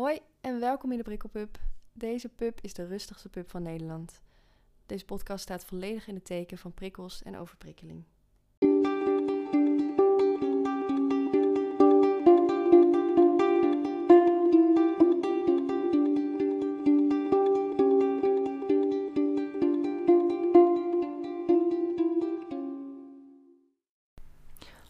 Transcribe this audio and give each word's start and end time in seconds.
Hoi 0.00 0.18
en 0.40 0.60
welkom 0.60 0.90
in 0.90 0.96
de 0.96 1.04
Prikkelpub. 1.04 1.58
Deze 1.92 2.28
pub 2.28 2.58
is 2.60 2.74
de 2.74 2.86
rustigste 2.86 3.28
pub 3.28 3.50
van 3.50 3.62
Nederland. 3.62 4.20
Deze 4.86 5.04
podcast 5.04 5.42
staat 5.42 5.64
volledig 5.64 6.06
in 6.06 6.14
het 6.14 6.24
teken 6.24 6.58
van 6.58 6.74
prikkels 6.74 7.22
en 7.22 7.38
overprikkeling. 7.38 8.04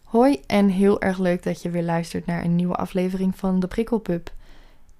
Hoi 0.03 0.41
en 0.47 0.67
heel 0.67 1.01
erg 1.01 1.17
leuk 1.17 1.43
dat 1.43 1.61
je 1.61 1.69
weer 1.69 1.83
luistert 1.83 2.25
naar 2.25 2.43
een 2.43 2.55
nieuwe 2.55 2.75
aflevering 2.75 3.35
van 3.35 3.59
de 3.59 3.67
Prikkelpub. 3.67 4.39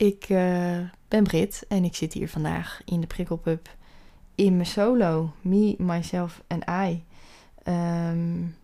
Ik 0.01 0.29
uh, 0.29 0.77
ben 1.07 1.23
Brit 1.23 1.65
en 1.67 1.83
ik 1.83 1.95
zit 1.95 2.13
hier 2.13 2.29
vandaag 2.29 2.81
in 2.85 3.01
de 3.01 3.07
Prikkelpub 3.07 3.69
in 4.35 4.55
mijn 4.55 4.67
solo. 4.67 5.31
Me, 5.41 5.75
myself 5.77 6.43
en 6.47 6.89
I. 6.89 7.03
Um, 7.69 8.55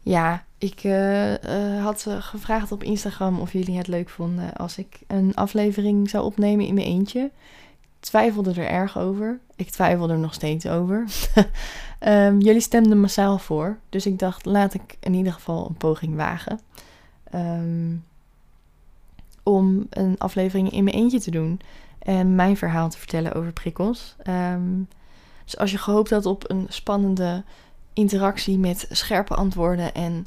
ja, 0.00 0.44
ik 0.58 0.84
uh, 0.84 1.30
uh, 1.32 1.82
had 1.82 2.06
gevraagd 2.08 2.72
op 2.72 2.82
Instagram 2.82 3.40
of 3.40 3.52
jullie 3.52 3.76
het 3.76 3.86
leuk 3.86 4.08
vonden 4.08 4.52
als 4.52 4.78
ik 4.78 5.00
een 5.06 5.34
aflevering 5.34 6.10
zou 6.10 6.24
opnemen 6.24 6.66
in 6.66 6.74
mijn 6.74 6.86
eentje. 6.86 7.20
Ik 7.80 7.88
twijfelde 8.00 8.50
er 8.50 8.68
erg 8.68 8.98
over. 8.98 9.40
Ik 9.56 9.70
twijfel 9.70 10.10
er 10.10 10.18
nog 10.18 10.34
steeds 10.34 10.66
over. 10.66 11.06
um, 12.00 12.40
jullie 12.46 12.60
stemden 12.60 13.00
massaal 13.00 13.38
voor. 13.38 13.78
Dus 13.88 14.06
ik 14.06 14.18
dacht, 14.18 14.44
laat 14.44 14.74
ik 14.74 14.96
in 15.00 15.14
ieder 15.14 15.32
geval 15.32 15.66
een 15.66 15.76
poging 15.76 16.16
wagen. 16.16 16.60
Um, 17.34 18.04
om 19.44 19.86
een 19.90 20.18
aflevering 20.18 20.70
in 20.70 20.84
mijn 20.84 20.96
eentje 20.96 21.20
te 21.20 21.30
doen. 21.30 21.60
En 21.98 22.34
mijn 22.34 22.56
verhaal 22.56 22.88
te 22.88 22.98
vertellen 22.98 23.34
over 23.34 23.52
prikkels. 23.52 24.16
Um, 24.28 24.88
dus 25.44 25.58
als 25.58 25.70
je 25.70 25.78
gehoopt 25.78 26.10
had 26.10 26.26
op 26.26 26.50
een 26.50 26.66
spannende 26.68 27.44
interactie 27.92 28.58
met 28.58 28.86
scherpe 28.90 29.34
antwoorden 29.34 29.94
en 29.94 30.26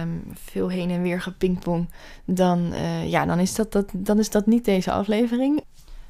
um, 0.00 0.22
veel 0.34 0.68
heen 0.68 0.90
en 0.90 1.02
weer 1.02 1.20
gepingpong, 1.20 1.88
dan, 2.24 2.72
uh, 2.72 3.10
ja, 3.10 3.26
dan, 3.26 3.38
is 3.38 3.54
dat, 3.54 3.72
dat, 3.72 3.90
dan 3.92 4.18
is 4.18 4.30
dat 4.30 4.46
niet 4.46 4.64
deze 4.64 4.92
aflevering. 4.92 5.64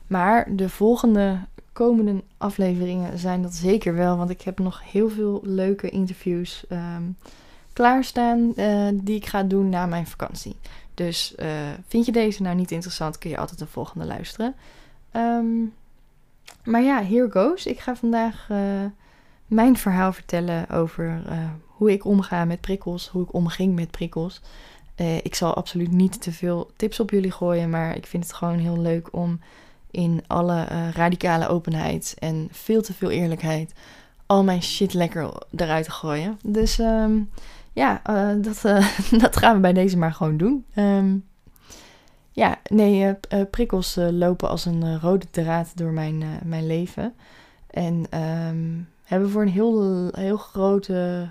Maar 0.06 0.56
de 0.56 0.68
volgende 0.68 1.38
komende 1.72 2.22
afleveringen 2.38 3.18
zijn 3.18 3.42
dat 3.42 3.54
zeker 3.54 3.94
wel, 3.94 4.16
want 4.16 4.30
ik 4.30 4.42
heb 4.42 4.58
nog 4.58 4.82
heel 4.90 5.08
veel 5.08 5.40
leuke 5.42 5.90
interviews 5.90 6.64
um, 6.68 7.16
klaarstaan 7.74 8.52
uh, 8.56 8.88
die 8.92 9.16
ik 9.16 9.26
ga 9.26 9.42
doen 9.42 9.68
na 9.68 9.86
mijn 9.86 10.06
vakantie. 10.06 10.56
Dus 10.94 11.34
uh, 11.38 11.46
vind 11.86 12.06
je 12.06 12.12
deze 12.12 12.42
nou 12.42 12.56
niet 12.56 12.70
interessant, 12.70 13.18
kun 13.18 13.30
je 13.30 13.38
altijd 13.38 13.58
de 13.58 13.66
volgende 13.66 14.06
luisteren. 14.06 14.54
Um, 15.12 15.72
maar 16.64 16.82
ja, 16.82 17.04
here 17.04 17.30
goes. 17.30 17.66
Ik 17.66 17.80
ga 17.80 17.96
vandaag 17.96 18.48
uh, 18.50 18.58
mijn 19.46 19.76
verhaal 19.76 20.12
vertellen 20.12 20.68
over 20.68 21.22
hoe 21.66 21.92
ik 21.92 22.04
omga 22.04 22.44
met 22.44 22.60
prikkels, 22.60 23.08
hoe 23.08 23.22
ik 23.22 23.32
omging 23.32 23.74
met 23.74 23.90
prikkels. 23.90 24.40
ik 25.22 25.34
zal 25.34 25.54
absoluut 25.54 25.90
niet 25.90 26.22
te 26.22 26.32
veel 26.32 26.70
tips 26.76 27.00
op 27.00 27.10
jullie 27.10 27.30
gooien, 27.30 27.70
maar 27.70 27.96
ik 27.96 28.06
vind 28.06 28.22
het 28.24 28.32
gewoon 28.32 28.58
heel 28.58 28.78
leuk 28.78 29.08
om 29.12 29.40
in 29.90 30.24
alle 30.26 30.90
radicale 30.90 31.48
openheid 31.48 32.14
en 32.18 32.48
veel 32.50 32.82
te 32.82 32.94
veel 32.94 33.10
eerlijkheid 33.10 33.72
al 34.26 34.44
mijn 34.44 34.62
shit 34.62 34.94
lekker 34.94 35.32
eruit 35.56 35.84
te 35.84 35.90
gooien. 35.90 36.38
Dus 36.42 36.78
um, 36.78 37.30
ja, 37.74 38.02
uh, 38.10 38.42
dat, 38.42 38.62
uh, 38.64 38.98
dat 39.22 39.36
gaan 39.36 39.54
we 39.54 39.60
bij 39.60 39.72
deze 39.72 39.96
maar 39.96 40.12
gewoon 40.12 40.36
doen. 40.36 40.64
Um, 40.76 41.24
ja, 42.32 42.58
nee, 42.70 43.04
uh, 43.04 43.40
prikkels 43.50 43.96
lopen 44.10 44.48
als 44.48 44.64
een 44.64 45.00
rode 45.00 45.30
draad 45.30 45.76
door 45.76 45.92
mijn, 45.92 46.24
mijn 46.44 46.66
leven. 46.66 47.14
En 47.70 48.20
um, 48.20 48.88
hebben 49.04 49.30
voor 49.30 49.42
een 49.42 49.48
heel, 49.48 50.08
heel 50.12 50.36
grote, 50.36 51.28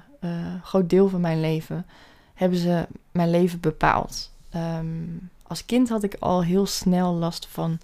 groot 0.64 0.90
deel 0.90 1.10
van 1.10 1.22
mijn 1.22 1.40
leven 1.40 1.86
hebben 2.34 2.58
ze 2.58 2.88
mijn 3.12 3.30
leven 3.30 3.60
bepaald. 3.60 4.32
Um, 4.56 5.30
als 5.44 5.66
kind 5.66 5.90
had 5.90 6.04
ik 6.04 6.16
al 6.20 6.44
heel 6.44 6.66
snel 6.66 7.14
last 7.14 7.48
van 7.48 7.80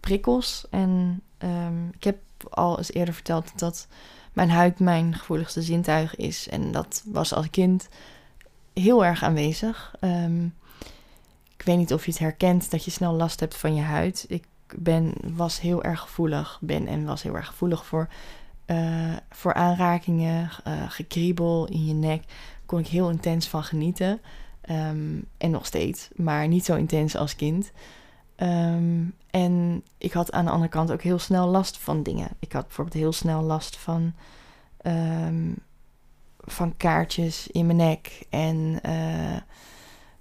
prikkels. 0.00 0.66
En 0.70 1.22
ik 1.94 2.04
heb 2.04 2.16
al 2.50 2.78
eens 2.78 2.92
eerder 2.92 3.14
verteld 3.14 3.58
dat 3.58 3.86
mijn 4.32 4.50
huid 4.50 4.78
mijn 4.78 5.14
gevoeligste 5.14 5.62
zintuig 5.62 6.16
is. 6.16 6.48
En 6.48 6.72
dat 6.72 7.02
was 7.06 7.34
als 7.34 7.50
kind 7.50 7.88
heel 8.74 9.04
erg 9.04 9.22
aanwezig. 9.22 9.94
Um, 10.00 10.54
ik 11.56 11.62
weet 11.64 11.76
niet 11.76 11.92
of 11.92 12.04
je 12.04 12.10
het 12.10 12.20
herkent 12.20 12.70
dat 12.70 12.84
je 12.84 12.90
snel 12.90 13.12
last 13.12 13.40
hebt 13.40 13.56
van 13.56 13.74
je 13.74 13.82
huid. 13.82 14.24
Ik 14.28 14.44
ben, 14.76 15.12
was 15.22 15.60
heel 15.60 15.82
erg 15.82 16.00
gevoelig, 16.00 16.58
ben 16.60 16.86
en 16.86 17.04
was 17.04 17.22
heel 17.22 17.36
erg 17.36 17.46
gevoelig 17.46 17.86
voor, 17.86 18.08
uh, 18.66 19.16
voor 19.30 19.54
aanrakingen, 19.54 20.50
uh, 20.66 20.90
gekriebel 20.90 21.66
in 21.66 21.86
je 21.86 21.94
nek. 21.94 22.22
Kon 22.66 22.78
ik 22.78 22.86
heel 22.86 23.10
intens 23.10 23.48
van 23.48 23.64
genieten. 23.64 24.20
Um, 24.70 25.24
en 25.38 25.50
nog 25.50 25.66
steeds, 25.66 26.08
maar 26.16 26.48
niet 26.48 26.64
zo 26.64 26.74
intens 26.74 27.16
als 27.16 27.36
kind. 27.36 27.72
Um, 28.36 29.14
en 29.30 29.84
ik 29.98 30.12
had 30.12 30.32
aan 30.32 30.44
de 30.44 30.50
andere 30.50 30.70
kant 30.70 30.92
ook 30.92 31.02
heel 31.02 31.18
snel 31.18 31.46
last 31.46 31.78
van 31.78 32.02
dingen. 32.02 32.28
Ik 32.38 32.52
had 32.52 32.66
bijvoorbeeld 32.66 32.96
heel 32.96 33.12
snel 33.12 33.42
last 33.42 33.76
van, 33.76 34.14
van 36.44 36.76
kaartjes 36.76 37.46
in 37.46 37.66
mijn 37.66 37.78
nek 37.78 38.26
en 38.30 38.78
uh, 38.86 39.36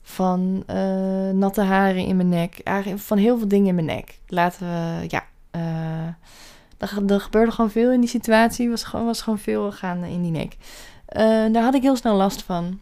van 0.02 0.64
uh, 0.70 1.30
natte 1.30 1.62
haren 1.62 2.06
in 2.06 2.16
mijn 2.16 2.30
nek. 2.30 2.60
Eigenlijk 2.64 3.02
van 3.02 3.18
heel 3.18 3.38
veel 3.38 3.48
dingen 3.48 3.68
in 3.68 3.76
mijn 3.76 3.88
nek. 3.98 4.20
Laten 4.28 4.68
we, 4.68 5.06
ja. 5.08 5.24
Uh, 5.56 6.08
er, 6.78 6.88
gebeurde 7.20 7.52
gewoon 7.52 7.72
veel 7.72 7.92
in 7.92 8.00
die 8.00 8.10
situatie. 8.10 8.70
Was 8.70 8.84
gewoon, 8.84 9.06
was 9.06 9.22
gewoon 9.22 9.40
veel 9.40 9.72
gaande 9.72 10.10
in 10.10 10.22
die 10.22 10.32
nek. 10.32 10.58
daar 11.54 11.64
had 11.64 11.76
ik 11.76 11.82
heel 11.82 11.96
snel 11.96 12.16
last 12.16 12.44
van. 12.44 12.80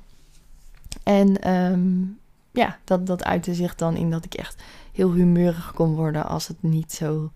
En 1.03 1.53
um, 1.53 2.19
ja, 2.51 2.77
dat, 2.83 3.07
dat 3.07 3.23
uitte 3.23 3.53
zich 3.53 3.75
dan 3.75 3.95
in 3.95 4.11
dat 4.11 4.25
ik 4.25 4.33
echt 4.33 4.63
heel 4.91 5.11
humeurig 5.11 5.73
kon 5.73 5.95
worden 5.95 6.25
als 6.25 6.47
het 6.47 6.57
niet 6.63 6.93
zo. 6.93 7.31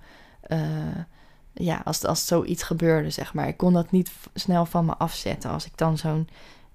Ja, 1.54 1.82
als, 1.84 2.06
als 2.06 2.28
zoiets 2.28 2.64
gebeurde, 2.64 3.10
zeg 3.10 3.34
maar. 3.34 3.48
Ik 3.48 3.58
kon 3.58 3.74
dat 3.74 3.92
niet 3.92 4.12
snel 4.34 4.66
van 4.66 4.86
me 4.86 4.98
afzetten 4.98 5.50
als 5.50 5.66
ik 5.66 5.78
dan 5.78 5.98
zo'n 5.98 6.28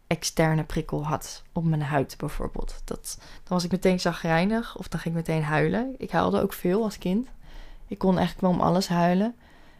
externe 0.06 0.64
prikkel 0.64 1.06
had 1.06 1.42
op 1.52 1.64
mijn 1.64 1.82
huid 1.82 2.14
bijvoorbeeld. 2.18 2.80
Dat, 2.84 3.16
dan 3.18 3.48
was 3.48 3.64
ik 3.64 3.70
meteen 3.70 4.00
zagrijnig 4.00 4.78
of 4.78 4.88
dan 4.88 5.00
ging 5.00 5.16
ik 5.16 5.26
meteen 5.26 5.42
huilen. 5.42 5.94
Ik 5.98 6.10
huilde 6.10 6.42
ook 6.42 6.52
veel 6.52 6.82
als 6.82 6.98
kind. 6.98 7.28
Ik 7.86 7.98
kon 7.98 8.18
eigenlijk 8.18 8.40
wel 8.40 8.50
om 8.50 8.60
alles 8.60 8.88
huilen. 8.88 9.34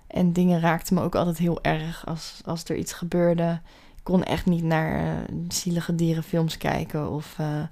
En 0.07 0.33
dingen 0.33 0.61
raakten 0.61 0.95
me 0.95 1.03
ook 1.03 1.15
altijd 1.15 1.39
heel 1.39 1.63
erg 1.63 2.07
als, 2.07 2.41
als 2.45 2.65
er 2.65 2.77
iets 2.77 2.93
gebeurde. 2.93 3.61
Ik 3.97 4.05
kon 4.05 4.25
echt 4.25 4.47
niet 4.47 4.65
naar 4.65 5.05
uh, 5.05 5.39
zielige 5.49 5.95
dierenfilms 5.95 6.57
kijken 6.57 7.11
of... 7.11 7.37
Uh, 7.39 7.63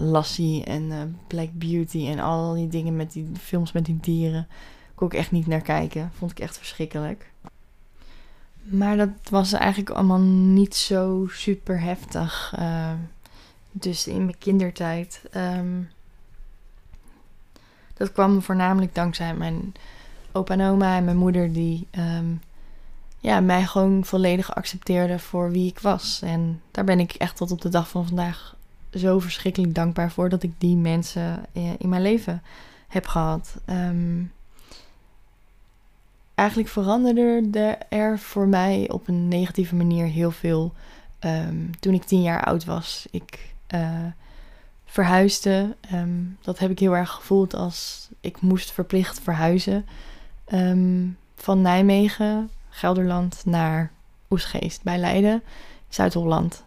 Lassie 0.00 0.64
en 0.64 1.16
Black 1.26 1.48
Beauty 1.52 2.06
en 2.06 2.18
al 2.18 2.54
die 2.54 2.68
dingen 2.68 2.96
met 2.96 3.12
die 3.12 3.30
films 3.40 3.72
met 3.72 3.84
die 3.84 3.98
dieren. 4.00 4.48
Kon 5.02 5.10
ik 5.10 5.16
echt 5.16 5.30
niet 5.30 5.46
naar 5.46 5.60
kijken. 5.60 6.10
Vond 6.14 6.30
ik 6.30 6.38
echt 6.38 6.58
verschrikkelijk. 6.58 7.30
Maar 8.62 8.96
dat 8.96 9.08
was 9.30 9.52
eigenlijk 9.52 9.90
allemaal 9.90 10.20
niet 10.20 10.74
zo 10.74 11.26
super 11.30 11.80
heftig. 11.80 12.54
Uh, 12.58 12.92
dus 13.70 14.06
in 14.06 14.24
mijn 14.24 14.38
kindertijd. 14.38 15.22
Um, 15.36 15.88
dat 17.94 18.12
kwam 18.12 18.42
voornamelijk 18.42 18.94
dankzij 18.94 19.34
mijn 19.34 19.74
opa 20.32 20.54
en 20.54 20.70
oma 20.70 20.96
en 20.96 21.04
mijn 21.04 21.16
moeder, 21.16 21.52
die 21.52 21.86
um, 21.98 22.40
ja, 23.18 23.40
mij 23.40 23.64
gewoon 23.64 24.04
volledig 24.04 24.54
accepteerden 24.54 25.20
voor 25.20 25.50
wie 25.50 25.68
ik 25.68 25.78
was. 25.78 26.20
En 26.24 26.60
daar 26.70 26.84
ben 26.84 27.00
ik 27.00 27.12
echt 27.12 27.36
tot 27.36 27.50
op 27.50 27.60
de 27.60 27.68
dag 27.68 27.88
van 27.88 28.06
vandaag 28.06 28.56
zo 28.92 29.18
verschrikkelijk 29.18 29.74
dankbaar 29.74 30.10
voor 30.10 30.28
dat 30.28 30.42
ik 30.42 30.52
die 30.58 30.76
mensen 30.76 31.44
in 31.78 31.88
mijn 31.88 32.02
leven 32.02 32.42
heb 32.88 33.06
gehad. 33.06 33.56
Eigenlijk 36.42 36.68
veranderde 36.68 37.78
er 37.88 38.18
voor 38.18 38.48
mij 38.48 38.90
op 38.90 39.08
een 39.08 39.28
negatieve 39.28 39.74
manier 39.74 40.06
heel 40.06 40.30
veel 40.30 40.72
um, 41.20 41.70
toen 41.80 41.94
ik 41.94 42.04
tien 42.04 42.22
jaar 42.22 42.44
oud 42.44 42.64
was. 42.64 43.06
Ik 43.10 43.54
uh, 43.74 43.90
verhuisde. 44.84 45.76
Um, 45.92 46.38
dat 46.40 46.58
heb 46.58 46.70
ik 46.70 46.78
heel 46.78 46.96
erg 46.96 47.10
gevoeld 47.10 47.54
als 47.54 48.08
ik 48.20 48.40
moest 48.40 48.72
verplicht 48.72 49.20
verhuizen. 49.20 49.86
van 51.36 51.60
Nijmegen, 51.60 52.50
Gelderland, 52.68 53.42
naar 53.44 53.90
Oesgeest 54.30 54.82
bij 54.82 54.98
Leiden, 54.98 55.42
Zuid-Holland. 55.88 56.64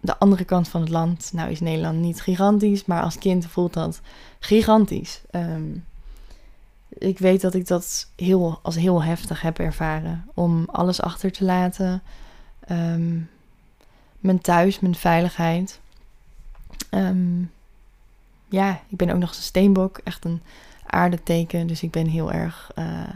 De 0.00 0.18
andere 0.18 0.44
kant 0.44 0.68
van 0.68 0.80
het 0.80 0.90
land. 0.90 1.30
Nou 1.32 1.50
is 1.50 1.60
Nederland 1.60 1.98
niet 1.98 2.20
gigantisch, 2.20 2.84
maar 2.84 3.02
als 3.02 3.18
kind 3.18 3.46
voelt 3.46 3.72
dat 3.72 4.00
gigantisch. 4.38 5.20
Ik 7.02 7.18
weet 7.18 7.40
dat 7.40 7.54
ik 7.54 7.66
dat 7.66 8.10
heel, 8.16 8.58
als 8.62 8.76
heel 8.76 9.02
heftig 9.02 9.40
heb 9.40 9.58
ervaren. 9.58 10.28
Om 10.34 10.64
alles 10.72 11.00
achter 11.00 11.32
te 11.32 11.44
laten. 11.44 12.02
Um, 12.70 13.30
mijn 14.18 14.40
thuis, 14.40 14.80
mijn 14.80 14.94
veiligheid. 14.94 15.80
Um, 16.90 17.50
ja, 18.48 18.80
ik 18.88 18.96
ben 18.96 19.10
ook 19.10 19.18
nog 19.18 19.30
een 19.30 19.42
steenbok, 19.42 19.98
echt 20.04 20.24
een 20.24 20.42
aardeteken. 20.86 21.66
Dus 21.66 21.82
ik 21.82 21.90
ben 21.90 22.06
heel 22.06 22.32
erg, 22.32 22.70
uh, 22.78 23.10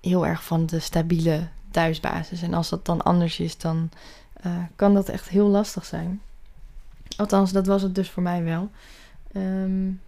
heel 0.00 0.26
erg 0.26 0.44
van 0.44 0.66
de 0.66 0.78
stabiele 0.78 1.48
thuisbasis. 1.70 2.42
En 2.42 2.54
als 2.54 2.68
dat 2.68 2.86
dan 2.86 3.02
anders 3.02 3.40
is, 3.40 3.58
dan 3.58 3.90
uh, 4.46 4.52
kan 4.76 4.94
dat 4.94 5.08
echt 5.08 5.28
heel 5.28 5.46
lastig 5.46 5.84
zijn. 5.84 6.20
Althans, 7.16 7.52
dat 7.52 7.66
was 7.66 7.82
het 7.82 7.94
dus 7.94 8.10
voor 8.10 8.22
mij 8.22 8.44
wel. 8.44 8.70
Um, 9.36 10.00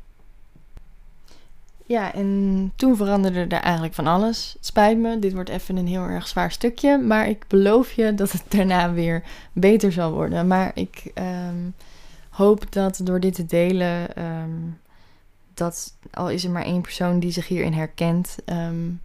ja, 1.92 2.14
en 2.14 2.72
toen 2.76 2.96
veranderde 2.96 3.40
er 3.40 3.62
eigenlijk 3.62 3.94
van 3.94 4.06
alles. 4.06 4.56
Spijt 4.60 4.98
me, 4.98 5.18
dit 5.18 5.32
wordt 5.32 5.48
even 5.48 5.76
een 5.76 5.86
heel 5.86 6.02
erg 6.02 6.28
zwaar 6.28 6.50
stukje. 6.50 6.98
Maar 6.98 7.28
ik 7.28 7.44
beloof 7.48 7.92
je 7.92 8.14
dat 8.14 8.32
het 8.32 8.44
daarna 8.56 8.92
weer 8.92 9.22
beter 9.52 9.92
zal 9.92 10.12
worden. 10.12 10.46
Maar 10.46 10.70
ik 10.74 11.10
um, 11.14 11.74
hoop 12.30 12.72
dat 12.72 13.00
door 13.02 13.20
dit 13.20 13.34
te 13.34 13.46
delen, 13.46 14.22
um, 14.24 14.78
dat 15.54 15.96
al 16.10 16.30
is 16.30 16.44
er 16.44 16.50
maar 16.50 16.64
één 16.64 16.80
persoon 16.80 17.18
die 17.18 17.32
zich 17.32 17.48
hierin 17.48 17.72
herkent. 17.72 18.36
Um, 18.46 19.00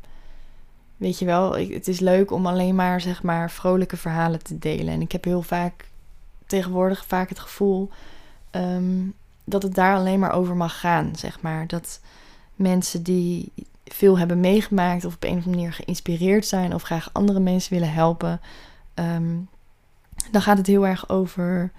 weet 0.98 1.20
je 1.20 1.26
wel, 1.26 1.58
ik, 1.58 1.74
het 1.74 1.88
is 1.88 2.00
leuk 2.00 2.32
om 2.32 2.46
alleen 2.46 2.76
maar 2.76 3.02
zeg 3.02 3.24
maar 3.24 3.52
vrolijke 3.52 3.98
verhalen 3.98 4.44
te 4.44 4.60
delen. 4.60 4.94
En 4.94 5.02
ik 5.02 5.12
heb 5.12 5.24
heel 5.24 5.42
vaak 5.42 5.86
tegenwoordig 6.46 7.06
vaak 7.06 7.30
het 7.30 7.40
gevoel 7.40 7.90
dat 9.44 9.64
het 9.64 9.76
daar 9.76 9.96
alleen 9.96 10.20
maar 10.20 10.32
over 10.32 10.56
mag 10.56 10.80
gaan, 10.80 11.16
zeg 11.16 11.42
maar. 11.42 11.68
Dat 11.68 12.00
mensen 12.58 13.04
die 13.04 13.52
veel 13.84 14.18
hebben 14.18 14.40
meegemaakt 14.40 15.06
of 15.06 15.16
op 15.16 15.24
een 15.24 15.30
of 15.30 15.36
andere 15.36 15.56
manier 15.56 15.74
geïnspireerd 15.74 16.46
zijn 16.46 16.74
of 16.74 16.84
graag 16.84 17.10
andere 17.14 17.40
mensen 17.40 17.74
willen 17.74 17.94
helpen, 17.94 18.42
um, 18.96 19.50
dan 20.32 20.42
gaat 20.42 20.58
het 20.58 20.68
heel 20.68 20.88
erg 20.88 21.10
over 21.10 21.72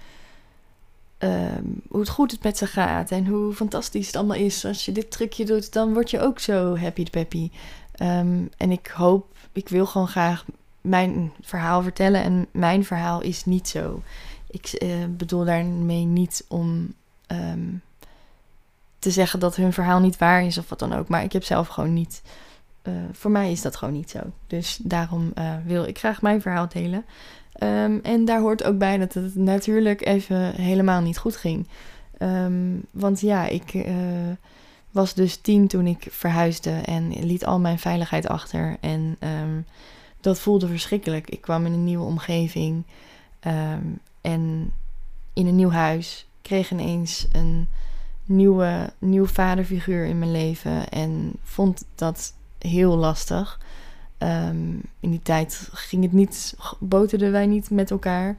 um, 1.19 1.83
hoe 1.89 2.01
het 2.01 2.09
goed 2.09 2.31
het 2.31 2.43
met 2.43 2.59
ze 2.59 2.67
gaat 2.67 3.11
en 3.11 3.27
hoe 3.27 3.53
fantastisch 3.53 4.07
het 4.07 4.17
allemaal 4.17 4.37
is. 4.37 4.65
Als 4.65 4.85
je 4.85 4.93
dit 4.93 5.11
trucje 5.11 5.45
doet, 5.45 5.73
dan 5.73 5.93
word 5.93 6.11
je 6.11 6.21
ook 6.21 6.39
zo 6.39 6.77
happy 6.77 7.05
peppy. 7.11 7.51
Um, 8.03 8.51
en 8.57 8.71
ik 8.71 8.87
hoop, 8.87 9.37
ik 9.53 9.69
wil 9.69 9.87
gewoon 9.87 10.09
graag 10.09 10.45
mijn 10.81 11.33
verhaal 11.41 11.83
vertellen 11.83 12.23
en 12.23 12.47
mijn 12.51 12.85
verhaal 12.85 13.21
is 13.21 13.45
niet 13.45 13.69
zo. 13.69 14.03
Ik 14.51 14.83
uh, 14.83 15.05
bedoel 15.17 15.45
daarmee 15.45 16.05
niet 16.05 16.45
om 16.49 16.95
te 18.99 19.11
zeggen 19.11 19.41
dat 19.41 19.56
hun 19.56 19.73
verhaal 19.73 20.00
niet 20.00 20.19
waar 20.19 20.45
is 20.45 20.59
of 20.59 20.69
wat 20.69 20.79
dan 20.79 20.93
ook. 20.93 21.09
Maar 21.09 21.23
ik 21.23 21.33
heb 21.33 21.45
zelf 21.45 21.69
gewoon 21.69 21.93
niet. 21.93 22.23
Uh, 22.83 22.95
voor 23.12 23.31
mij 23.31 23.50
is 23.50 23.62
dat 23.62 23.77
gewoon 23.77 23.95
niet 23.95 24.11
zo. 24.11 24.19
Dus 24.47 24.79
daarom 24.83 25.33
uh, 25.39 25.55
wil 25.65 25.85
ik 25.85 25.99
graag 25.99 26.23
mijn 26.23 26.41
verhaal 26.41 26.69
delen. 26.69 27.05
Um, 27.62 28.00
en 28.03 28.25
daar 28.25 28.41
hoort 28.41 28.65
ook 28.65 28.79
bij 28.79 28.99
dat 28.99 29.15
het 29.15 29.35
natuurlijk 29.35 30.06
even 30.06 30.55
helemaal 30.55 31.00
niet 31.00 31.19
goed 31.19 31.37
ging. 31.37 31.67
Um, 32.19 32.83
want 32.91 33.21
ja, 33.21 33.47
ik 33.47 33.75
uh, 33.75 33.85
was 34.91 35.15
dus 35.15 35.37
tien 35.37 35.67
toen 35.67 35.87
ik 35.87 36.06
verhuisde 36.11 36.71
en 36.71 37.25
liet 37.25 37.45
al 37.47 37.59
mijn 37.59 37.79
veiligheid 37.79 38.29
achter. 38.29 38.77
En 38.81 39.17
um, 39.21 39.67
dat 40.21 40.41
voelde 40.41 40.67
verschrikkelijk. 40.67 41.31
Ik 41.31 41.41
kwam 41.41 41.67
in 41.67 41.73
een 41.73 41.85
nieuwe 41.85 42.05
omgeving 42.05 42.85
en 44.21 44.73
in 45.33 45.47
een 45.47 45.56
nieuw 45.56 45.71
huis. 45.71 46.27
Kreeg 46.43 46.71
ineens 46.71 47.29
een 47.33 47.69
nieuwe, 48.29 48.93
nieuw 48.99 49.27
vaderfiguur 49.27 50.05
in 50.05 50.19
mijn 50.19 50.31
leven. 50.31 50.89
En 50.89 51.33
vond 51.43 51.85
dat 51.95 52.35
heel 52.59 52.97
lastig. 52.97 53.61
Um, 54.19 54.81
in 55.01 55.11
die 55.11 55.23
tijd 55.23 55.69
ging 55.73 56.03
het 56.03 56.13
niet, 56.13 56.57
boterden 56.79 57.33
wij 57.33 57.47
niet 57.47 57.71
met 57.71 57.91
elkaar. 57.91 58.37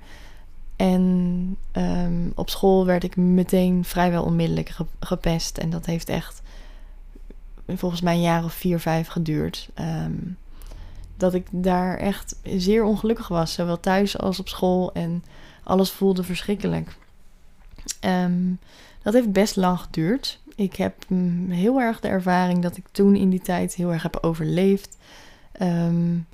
En 0.75 1.55
um, 1.71 2.31
op 2.35 2.49
school 2.49 2.85
werd 2.85 3.03
ik 3.03 3.15
meteen 3.15 3.83
vrijwel 3.83 4.23
onmiddellijk 4.23 4.75
gepest. 4.99 5.57
En 5.57 5.69
dat 5.69 5.85
heeft 5.85 6.09
echt 6.09 6.41
volgens 7.67 8.01
mij 8.01 8.13
een 8.13 8.21
jaar 8.21 8.43
of 8.43 8.53
vier, 8.53 8.79
vijf 8.79 9.07
geduurd. 9.07 9.69
Um, 9.79 10.37
dat 11.17 11.33
ik 11.33 11.47
daar 11.51 11.97
echt 11.97 12.35
zeer 12.43 12.83
ongelukkig 12.83 13.27
was. 13.27 13.53
Zowel 13.53 13.79
thuis 13.79 14.17
als 14.17 14.39
op 14.39 14.47
school. 14.47 14.93
En 14.93 15.23
alles 15.63 15.91
voelde 15.91 16.23
verschrikkelijk. 16.23 16.97
Dat 19.01 19.13
heeft 19.13 19.31
best 19.31 19.55
lang 19.55 19.79
geduurd. 19.79 20.39
Ik 20.55 20.75
heb 20.75 21.05
mm, 21.07 21.49
heel 21.49 21.81
erg 21.81 21.99
de 21.99 22.07
ervaring 22.07 22.61
dat 22.61 22.77
ik 22.77 22.85
toen 22.91 23.15
in 23.15 23.29
die 23.29 23.41
tijd 23.41 23.75
heel 23.75 23.91
erg 23.91 24.03
heb 24.03 24.17
overleefd. 24.21 24.97
Um, 25.61 26.27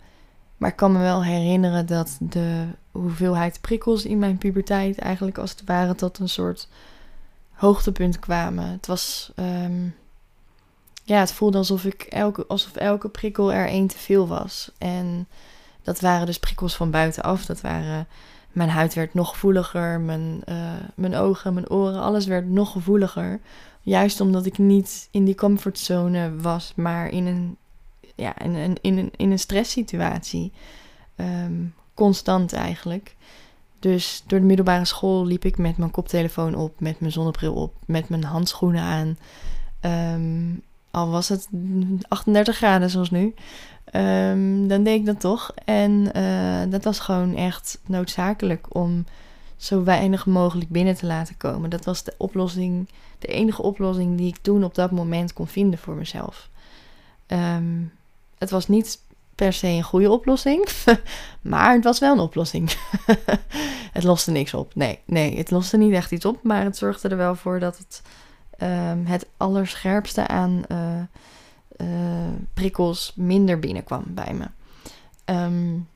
maar 0.58 0.70
ik 0.70 0.76
kan 0.76 0.92
me 0.92 1.00
wel 1.00 1.24
herinneren 1.24 1.86
dat 1.86 2.18
de 2.20 2.66
hoeveelheid 2.92 3.62
prikkels 3.62 4.06
in 4.06 4.20
mijn 4.20 4.38
puberteit 4.38 5.00
eigenlijk 5.00 5.38
als 5.38 5.52
het 5.52 5.64
ware 5.66 5.96
tot 5.96 6.20
een 6.20 6.30
soort 6.30 6.68
hoogtepunt 7.52 8.20
kwamen. 8.20 8.68
Het 8.68 8.88
was. 8.88 9.32
Um, 9.36 9.96
ja, 11.04 11.20
het 11.20 11.32
voelde 11.32 11.58
alsof, 11.58 11.86
ik 11.86 12.02
elke, 12.02 12.46
alsof 12.48 12.76
elke 12.76 13.10
prikkel 13.10 13.54
er 13.54 13.68
één 13.68 13.88
te 13.88 13.98
veel 13.98 14.28
was. 14.28 14.72
En 14.78 15.28
dat 15.84 16.00
waren 16.00 16.26
dus 16.26 16.40
prikkels 16.40 16.76
van 16.76 16.92
buitenaf. 16.92 17.46
Dat 17.46 17.62
waren 17.62 18.08
mijn 18.56 18.70
huid 18.70 18.94
werd 18.94 19.14
nog 19.14 19.30
gevoeliger, 19.30 20.00
mijn, 20.00 20.42
uh, 20.50 20.72
mijn 20.96 21.16
ogen, 21.16 21.54
mijn 21.54 21.70
oren, 21.70 22.02
alles 22.02 22.26
werd 22.26 22.50
nog 22.50 22.72
gevoeliger. 22.72 23.40
Juist 23.82 24.22
omdat 24.22 24.46
ik 24.46 24.58
niet 24.58 25.08
in 25.12 25.26
die 25.26 25.36
comfortzone 25.36 26.36
was, 26.36 26.74
maar 26.76 27.10
in 27.10 27.26
een, 27.26 27.58
ja, 28.16 28.40
in 28.40 28.56
een, 28.56 28.78
in 28.82 28.98
een, 28.98 29.12
in 29.16 29.32
een 29.32 29.40
stresssituatie. 29.40 30.52
Um, 31.16 31.74
constant 31.94 32.54
eigenlijk. 32.54 33.16
Dus 33.80 34.24
door 34.28 34.40
de 34.40 34.46
middelbare 34.46 34.86
school 34.86 35.26
liep 35.26 35.46
ik 35.46 35.58
met 35.58 35.78
mijn 35.78 35.92
koptelefoon 35.92 36.56
op, 36.56 36.80
met 36.80 37.00
mijn 37.00 37.12
zonnebril 37.12 37.54
op, 37.54 37.74
met 37.86 38.10
mijn 38.10 38.24
handschoenen 38.24 38.82
aan. 38.82 39.18
Um, 40.14 40.62
al 40.92 41.10
was 41.10 41.30
het 41.30 41.50
38 42.08 42.56
graden 42.56 42.90
zoals 42.90 43.10
nu. 43.10 43.34
Um, 43.96 44.68
dan 44.68 44.84
deed 44.84 45.00
ik 45.00 45.06
dat 45.06 45.20
toch. 45.20 45.52
En 45.66 46.18
uh, 46.18 46.72
dat 46.72 46.84
was 46.84 47.00
gewoon 47.00 47.36
echt 47.36 47.80
noodzakelijk 47.86 48.76
om 48.76 49.06
zo 49.58 49.84
weinig 49.84 50.26
mogelijk 50.26 50.70
binnen 50.70 50.96
te 50.96 51.06
laten 51.06 51.38
komen. 51.38 51.70
Dat 51.70 51.86
was 51.86 52.04
de 52.04 52.14
oplossing, 52.18 52.90
de 53.20 53.28
enige 53.28 53.62
oplossing 53.62 54.18
die 54.18 54.28
ik 54.28 54.38
toen 54.42 54.64
op 54.64 54.76
dat 54.76 54.92
moment 54.92 55.34
kon 55.34 55.48
vinden 55.48 55.80
voor 55.80 55.96
mezelf. 55.96 56.50
Um, 57.28 57.92
het 58.38 58.50
was 58.50 58.68
niet 58.68 59.00
per 59.36 59.54
se 59.54 59.68
een 59.68 59.84
goede 59.84 60.12
oplossing, 60.12 60.68
maar 61.42 61.74
het 61.74 61.84
was 61.84 62.00
wel 62.00 62.14
een 62.14 62.20
oplossing. 62.20 62.72
het 63.94 64.04
loste 64.04 64.32
niks 64.32 64.54
op. 64.54 64.76
Nee, 64.76 65.00
nee, 65.06 65.38
het 65.38 65.52
loste 65.52 65.78
niet 65.78 65.94
echt 65.94 66.12
iets 66.12 66.26
op, 66.26 66.44
maar 66.44 66.64
het 66.64 66.78
zorgde 66.78 67.10
er 67.10 67.18
wel 67.18 67.36
voor 67.36 67.60
dat 67.60 67.78
het 67.78 68.02
um, 68.64 69.06
het 69.06 69.26
allerscherpste 69.38 70.28
aan. 70.28 70.64
Uh, 70.72 71.02
uh, 71.78 71.88
prikkels 72.54 73.14
minder 73.16 73.60
binnenkwam 73.60 74.04
bij 74.08 74.34
me. 74.34 74.46
Um, 75.34 75.88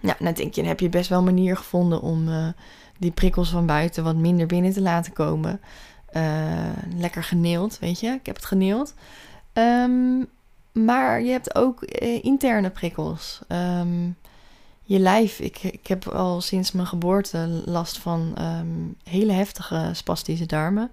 nou 0.00 0.34
denk 0.34 0.54
je, 0.54 0.60
dan 0.60 0.64
heb 0.64 0.80
je 0.80 0.88
best 0.88 1.08
wel 1.08 1.18
een 1.18 1.24
manier 1.24 1.56
gevonden 1.56 2.00
om 2.00 2.28
uh, 2.28 2.48
die 2.98 3.10
prikkels 3.10 3.50
van 3.50 3.66
buiten 3.66 4.04
wat 4.04 4.16
minder 4.16 4.46
binnen 4.46 4.72
te 4.72 4.80
laten 4.80 5.12
komen. 5.12 5.60
Uh, 6.16 6.72
lekker 6.96 7.24
geneeld, 7.24 7.78
weet 7.78 8.00
je. 8.00 8.08
Ik 8.08 8.26
heb 8.26 8.36
het 8.36 8.44
geneeld. 8.44 8.94
Um, 9.52 10.26
maar 10.72 11.22
je 11.22 11.30
hebt 11.30 11.54
ook 11.54 11.82
interne 12.22 12.70
prikkels. 12.70 13.40
Um, 13.48 14.16
je 14.82 14.98
lijf, 14.98 15.38
ik, 15.40 15.62
ik 15.62 15.86
heb 15.86 16.08
al 16.08 16.40
sinds 16.40 16.72
mijn 16.72 16.86
geboorte 16.86 17.62
last 17.64 17.98
van 17.98 18.36
hele 19.02 19.32
heftige 19.32 19.90
spastische 19.92 20.46
darmen. 20.46 20.90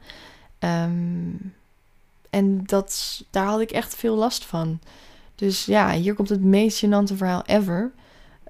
En 2.36 2.64
dat, 2.66 3.24
daar 3.30 3.46
had 3.46 3.60
ik 3.60 3.72
echt 3.72 3.96
veel 3.96 4.16
last 4.16 4.46
van. 4.46 4.80
Dus 5.36 5.66
ja, 5.66 5.92
hier 5.92 6.14
komt 6.14 6.30
het 6.30 6.44
meest 6.44 6.86
gênante 6.86 7.16
verhaal 7.16 7.44
ever. 7.46 7.92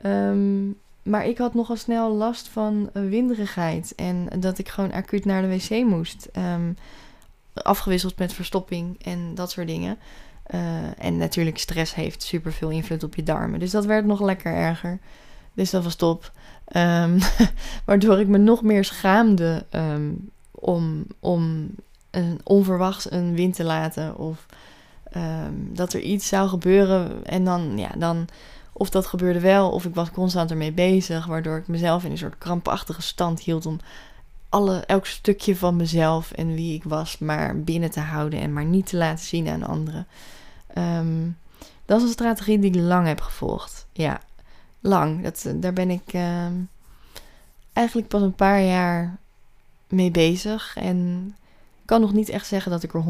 Um, 0.06 0.78
maar 1.04 1.26
ik 1.26 1.38
had 1.38 1.54
nogal 1.54 1.76
snel 1.76 2.14
last 2.14 2.48
van 2.48 2.90
winderigheid. 2.94 3.94
En 3.96 4.30
dat 4.40 4.58
ik 4.58 4.70
gewoon 4.70 4.92
acuut 4.92 5.26
naar 5.26 5.42
de 5.42 5.48
wc 5.48 5.86
moest. 5.86 6.30
Um, 6.38 6.78
afgewisseld 7.54 8.18
met 8.18 8.34
verstopping 8.34 9.04
en 9.04 9.36
dat 9.36 9.52
soort 9.52 9.68
dingen. 9.68 9.98
Uh, 10.54 11.06
en 11.06 11.18
natuurlijk, 11.18 11.58
stress 11.58 11.96
heeft 11.96 12.24
super 12.24 12.54
veel 12.54 12.70
invloed 12.70 13.04
op 13.04 13.16
je 13.16 13.24
darmen. 13.24 13.60
Dus 13.60 13.72
dat 13.72 13.86
werd 13.86 14.06
nog 14.06 14.22
lekker 14.22 14.54
erger. 14.54 15.00
Dus 15.54 15.70
dat 15.70 15.84
was 15.84 15.96
top. 15.96 16.32
Um, 16.76 17.20
waardoor 17.86 18.20
ik 18.20 18.28
me 18.28 18.38
nog 18.38 18.64
meer 18.64 18.86
schaamde 18.86 19.66
om, 20.52 21.06
om 21.20 21.70
een 22.16 22.40
onverwachts 22.44 23.12
een 23.12 23.36
wind 23.36 23.56
te 23.56 23.64
laten. 23.64 24.18
Of 24.18 24.46
um, 25.18 25.70
dat 25.74 25.94
er 25.94 26.02
iets 26.02 26.28
zou 26.28 26.50
gebeuren. 26.50 27.26
En 27.26 27.46
dan, 27.46 27.78
ja, 27.78 27.92
dan, 27.98 28.28
of 28.74 28.90
dat 28.90 29.06
gebeurde 29.06 29.40
wel, 29.40 29.72
of 29.72 29.86
ik 29.86 29.96
was 29.96 30.12
constant 30.12 30.52
ermee 30.52 30.72
bezig. 30.72 31.26
Waardoor 31.26 31.58
ik 31.58 31.68
mezelf 31.68 32.04
in 32.04 32.12
een 32.12 32.18
soort 32.18 32.38
krampachtige 32.38 33.02
stand 33.02 33.40
hield 33.40 33.66
om 33.66 33.80
alle, 34.50 34.80
elk 34.80 35.06
stukje 35.06 35.56
van 35.56 35.76
mezelf 35.76 36.32
en 36.32 36.54
wie 36.54 36.74
ik 36.74 36.84
was 36.84 37.18
maar 37.18 37.60
binnen 37.60 37.92
te 37.92 38.00
houden 38.00 38.40
en 38.40 38.54
maar 38.54 38.66
niet 38.66 38.86
te 38.86 38.98
laten 38.98 39.26
zien 39.26 39.48
aan 39.48 39.64
anderen. 39.64 40.08
Um, 40.78 41.38
dat 41.86 41.98
is 41.98 42.04
een 42.04 42.14
strategie 42.14 42.60
die 42.60 42.74
ik 42.74 42.82
lang 42.82 43.08
heb 43.08 43.22
gevolgd. 43.22 43.88
Ja, 43.92 44.20
lang. 44.80 45.24
Dat, 45.24 45.54
daar 45.56 45.74
ben 45.74 45.90
ik 45.90 46.14
um, 46.14 46.70
eigenlijk 47.74 48.08
pas 48.08 48.22
een 48.22 48.36
paar 48.36 48.62
jaar 48.62 49.18
mee 49.88 50.12
bezig. 50.12 50.76
En 50.78 51.36
kan 51.86 52.02
nog 52.02 52.14
niet 52.14 52.30
echt 52.30 52.48
zeggen 52.48 52.72
dat 52.72 52.84
ik 52.84 52.94
er 52.94 53.04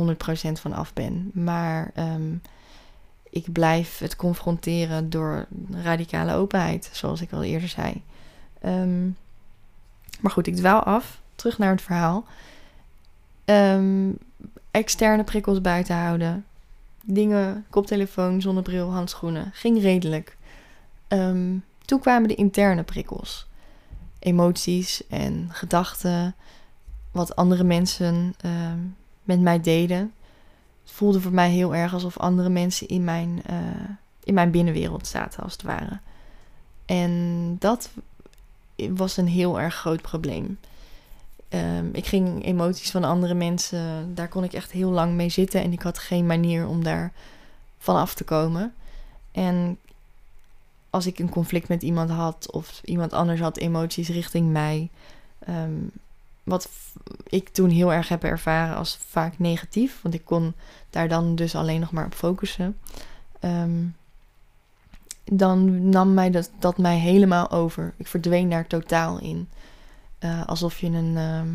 100% 0.50 0.52
van 0.52 0.74
af 0.74 0.94
ben. 0.94 1.32
Maar 1.34 1.92
ehm, 1.94 2.36
ik 3.30 3.52
blijf 3.52 3.98
het 3.98 4.16
confronteren 4.16 5.10
door 5.10 5.48
radicale 5.72 6.34
openheid, 6.34 6.90
zoals 6.94 7.22
ik 7.22 7.32
al 7.32 7.44
eerder 7.44 7.70
zei. 7.70 8.02
Ehm, 8.62 9.06
maar 10.20 10.32
goed, 10.32 10.48
ik 10.48 10.56
dwaal 10.56 10.84
af. 10.84 11.22
Terug 11.36 11.58
naar 11.58 11.72
het 11.72 11.82
verhaal. 11.82 12.26
Ehm, 13.46 14.12
externe 14.72 15.24
prikkels 15.24 15.62
buiten 15.62 15.96
houden. 15.96 16.46
Dingen, 17.04 17.66
koptelefoon, 17.70 18.42
zonnebril, 18.42 18.92
handschoenen. 18.92 19.52
Ging 19.54 19.82
redelijk. 19.82 20.38
toen 21.86 22.00
kwamen 22.00 22.28
de 22.28 22.36
interne 22.36 22.84
prikkels. 22.84 23.48
Emoties 24.20 25.08
en 25.08 25.48
gedachten 25.52 26.36
wat 27.16 27.36
andere 27.36 27.64
mensen 27.64 28.34
ehm, 28.42 28.80
met 29.24 29.40
mij 29.40 29.62
deden. 29.62 30.14
Het 30.84 30.92
voelde 30.92 31.22
voor 31.22 31.34
mij 31.34 31.50
heel 31.50 31.76
erg 31.76 31.94
alsof 31.94 32.18
andere 32.18 32.50
mensen 32.50 32.88
in 32.88 33.04
mijn, 33.04 33.42
uh, 33.50 33.58
in 34.24 34.34
mijn 34.34 34.52
binnenwereld 34.52 35.08
zaten, 35.08 35.44
als 35.44 35.52
het 35.52 35.62
ware. 35.62 36.00
En 36.86 37.56
dat 37.60 37.90
was 38.90 39.18
een 39.18 39.28
heel 39.28 39.60
erg 39.60 39.76
groot 39.76 40.02
probleem. 40.02 40.60
Um, 41.50 41.90
ik 41.94 42.06
ging 42.06 42.46
emoties 42.46 42.92
van 42.92 43.04
andere 43.04 43.34
mensen, 43.34 44.16
daar 44.16 44.28
kon 44.28 44.44
ik 44.44 44.54
echt 44.54 44.72
heel 44.72 44.90
lang 44.90 45.14
mee 45.14 45.30
zitten 45.30 45.62
en 45.62 45.72
ik 45.72 45.82
had 45.82 46.00
geen 46.00 46.26
manier 46.26 46.68
om 46.68 46.84
daar 46.84 47.14
van 47.78 47.96
af 47.96 48.14
te 48.14 48.24
komen. 48.24 48.74
En 49.32 49.78
als 50.90 51.06
ik 51.06 51.20
een 51.20 51.30
conflict 51.30 51.68
met 51.68 51.84
iemand 51.84 52.10
had 52.10 52.52
of 52.52 52.82
iemand 52.84 53.14
anders 53.14 53.40
had 53.40 53.58
emoties 53.58 54.10
richting 54.10 54.52
mij, 54.52 54.90
um, 55.50 55.92
wat 56.46 56.70
ik 57.24 57.50
toen 57.50 57.70
heel 57.70 57.94
erg 57.94 58.08
heb 58.08 58.24
ervaren 58.24 58.76
als 58.76 58.98
vaak 59.08 59.40
negatief. 59.40 60.02
Want 60.02 60.14
ik 60.14 60.26
kon 60.26 60.54
daar 60.90 61.08
dan 61.08 61.36
dus 61.36 61.56
alleen 61.56 61.80
nog 61.80 61.92
maar 61.92 62.06
op 62.06 62.14
focussen. 62.14 62.78
Ehm, 63.40 63.84
dan 65.24 65.90
nam 65.90 66.14
mij 66.14 66.32
dat, 66.32 66.52
dat 66.60 66.78
mij 66.78 66.98
helemaal 66.98 67.52
over. 67.52 67.94
Ik 67.98 68.08
verdween 68.08 68.50
daar 68.50 68.68
totaal 68.68 69.20
in. 69.20 69.50
Uh, 70.20 70.46
alsof 70.46 70.80
je 70.80 70.88
een, 70.88 71.18
ehm, 71.18 71.48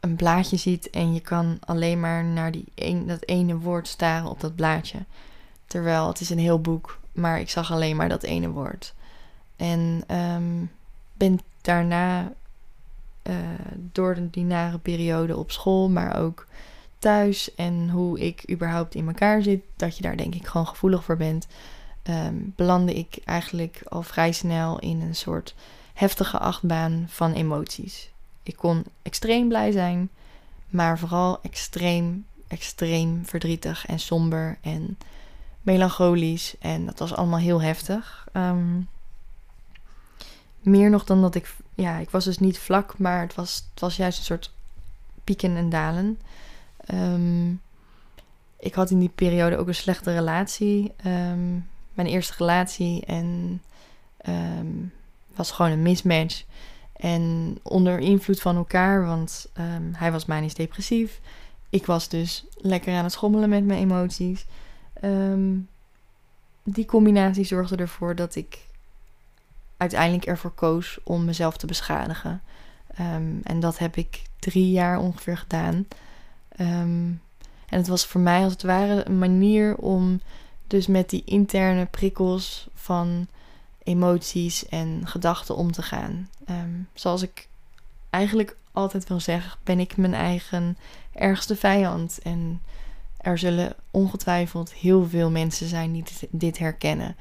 een 0.00 0.16
blaadje 0.16 0.56
ziet 0.56 0.90
en 0.90 1.14
je 1.14 1.20
kan 1.20 1.58
alleen 1.64 2.00
maar 2.00 2.24
naar 2.24 2.52
die 2.52 2.64
een, 2.74 3.06
dat 3.06 3.24
ene 3.24 3.58
woord 3.58 3.88
staren 3.88 4.30
op 4.30 4.40
dat 4.40 4.54
blaadje. 4.54 4.98
Terwijl 5.66 6.08
het 6.08 6.20
is 6.20 6.30
een 6.30 6.38
heel 6.38 6.60
boek, 6.60 6.98
maar 7.12 7.40
ik 7.40 7.50
zag 7.50 7.72
alleen 7.72 7.96
maar 7.96 8.08
dat 8.08 8.22
ene 8.22 8.48
woord. 8.48 8.94
En 9.56 10.04
um, 10.10 10.70
ben 11.12 11.40
daarna 11.60 12.32
uh, 13.28 13.36
door 13.92 14.16
die 14.30 14.44
nare 14.44 14.78
periode 14.78 15.36
op 15.36 15.50
school, 15.50 15.90
maar 15.90 16.18
ook 16.18 16.46
thuis 16.98 17.54
en 17.54 17.90
hoe 17.90 18.20
ik 18.20 18.50
überhaupt 18.50 18.94
in 18.94 19.06
elkaar 19.06 19.42
zit, 19.42 19.60
dat 19.76 19.96
je 19.96 20.02
daar 20.02 20.16
denk 20.16 20.34
ik 20.34 20.46
gewoon 20.46 20.66
gevoelig 20.66 21.04
voor 21.04 21.16
bent, 21.16 21.46
um, 22.02 22.52
belandde 22.56 22.94
ik 22.94 23.18
eigenlijk 23.24 23.82
al 23.88 24.02
vrij 24.02 24.32
snel 24.32 24.78
in 24.78 25.00
een 25.00 25.14
soort 25.14 25.54
heftige 25.94 26.38
achtbaan 26.38 27.04
van 27.08 27.32
emoties. 27.32 28.10
Ik 28.42 28.56
kon 28.56 28.84
extreem 29.02 29.48
blij 29.48 29.70
zijn, 29.70 30.10
maar 30.68 30.98
vooral 30.98 31.38
extreem, 31.42 32.26
extreem 32.48 33.24
verdrietig 33.24 33.86
en 33.86 33.98
somber 33.98 34.58
en 34.60 34.98
melancholisch. 35.62 36.54
En 36.58 36.86
dat 36.86 36.98
was 36.98 37.14
allemaal 37.14 37.38
heel 37.38 37.62
heftig. 37.62 38.28
Um, 38.32 38.88
meer 40.60 40.90
nog 40.90 41.04
dan 41.04 41.20
dat 41.20 41.34
ik 41.34 41.56
ja, 41.76 41.98
ik 41.98 42.10
was 42.10 42.24
dus 42.24 42.38
niet 42.38 42.58
vlak, 42.58 42.98
maar 42.98 43.20
het 43.20 43.34
was, 43.34 43.68
het 43.70 43.80
was 43.80 43.96
juist 43.96 44.18
een 44.18 44.24
soort 44.24 44.52
pieken 45.24 45.56
en 45.56 45.68
dalen. 45.68 46.20
Ehm, 46.76 47.50
ik 48.58 48.74
had 48.74 48.90
in 48.90 48.98
die 48.98 49.12
periode 49.14 49.56
ook 49.56 49.68
een 49.68 49.74
slechte 49.74 50.12
relatie. 50.12 50.92
Ehm, 50.96 51.52
mijn 51.94 52.08
eerste 52.08 52.34
relatie 52.38 53.04
en 53.04 53.60
um, 54.28 54.92
was 55.34 55.50
gewoon 55.50 55.70
een 55.70 55.82
mismatch. 55.82 56.44
En 56.96 57.56
onder 57.62 57.98
invloed 57.98 58.40
van 58.40 58.56
elkaar, 58.56 59.06
want 59.06 59.48
hij 59.92 60.12
was 60.12 60.24
manisch 60.24 60.54
depressief. 60.54 61.20
Ik 61.70 61.86
was 61.86 62.08
dus 62.08 62.46
lekker 62.56 62.94
aan 62.94 63.04
het 63.04 63.12
schommelen 63.12 63.48
met 63.48 63.64
mijn 63.64 63.80
emoties. 63.80 64.46
die 66.62 66.84
combinatie 66.84 67.44
zorgde 67.44 67.76
ervoor 67.76 68.14
dat 68.14 68.34
ik 68.34 68.65
uiteindelijk 69.76 70.26
ervoor 70.26 70.50
koos 70.50 70.98
om 71.04 71.24
mezelf 71.24 71.56
te 71.56 71.66
beschadigen. 71.66 72.42
Ehm, 72.94 73.34
en 73.42 73.60
dat 73.60 73.78
heb 73.78 73.96
ik 73.96 74.22
drie 74.38 74.70
jaar 74.70 74.98
ongeveer 74.98 75.36
gedaan. 75.36 75.86
Ehm, 76.48 77.10
en 77.68 77.78
het 77.78 77.88
was 77.88 78.06
voor 78.06 78.20
mij 78.20 78.42
als 78.42 78.52
het 78.52 78.62
ware 78.62 79.06
een 79.06 79.18
manier 79.18 79.76
om 79.76 80.20
dus 80.66 80.86
met 80.86 81.10
die 81.10 81.22
interne 81.24 81.86
prikkels 81.86 82.68
van 82.74 83.28
emoties 83.82 84.68
en 84.68 85.00
gedachten 85.04 85.56
om 85.56 85.72
te 85.72 85.82
gaan. 85.82 86.30
Ehm, 86.44 86.70
zoals 86.94 87.22
ik 87.22 87.48
eigenlijk 88.10 88.56
altijd 88.72 89.08
wil 89.08 89.20
zeggen, 89.20 89.58
ben 89.64 89.80
ik 89.80 89.96
mijn 89.96 90.14
eigen 90.14 90.78
ergste 91.12 91.56
vijand. 91.56 92.18
En 92.22 92.62
er 93.16 93.38
zullen 93.38 93.74
ongetwijfeld 93.90 94.72
heel 94.72 95.08
veel 95.08 95.30
mensen 95.30 95.68
zijn 95.68 95.92
die 95.92 96.04
dit 96.30 96.58
herkennen 96.58 97.16